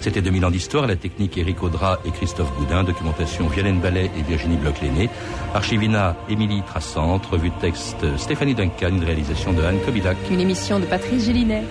C'était 0.00 0.22
2000 0.22 0.44
ans 0.44 0.50
d'histoire, 0.52 0.86
la 0.86 0.94
technique 1.08 1.38
Éric 1.38 1.62
Audra 1.62 1.98
et 2.04 2.10
Christophe 2.10 2.52
Goudin, 2.58 2.84
documentation 2.84 3.46
Violaine 3.46 3.80
Ballet 3.80 4.10
et 4.18 4.22
Virginie 4.22 4.58
Bloch-Léné, 4.58 5.08
archivina 5.54 6.16
Émilie 6.28 6.62
Trassante, 6.62 7.24
revue 7.24 7.48
de 7.48 7.54
texte 7.60 8.04
Stéphanie 8.18 8.54
Duncan, 8.54 8.90
une 8.90 9.04
réalisation 9.04 9.54
de 9.54 9.62
Anne 9.62 9.78
Kobilac. 9.86 10.18
Une 10.30 10.40
émission 10.40 10.78
de 10.78 10.84
Patrice 10.84 11.24
Gélinet. 11.24 11.64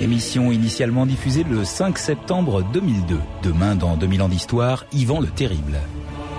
Émission 0.00 0.52
initialement 0.52 1.06
diffusée 1.06 1.44
le 1.44 1.64
5 1.64 1.96
septembre 1.96 2.62
2002. 2.70 3.18
Demain, 3.42 3.76
dans 3.76 3.96
2000 3.96 4.22
ans 4.22 4.28
d'histoire, 4.28 4.84
Yvan 4.92 5.20
le 5.20 5.28
Terrible. 5.28 5.78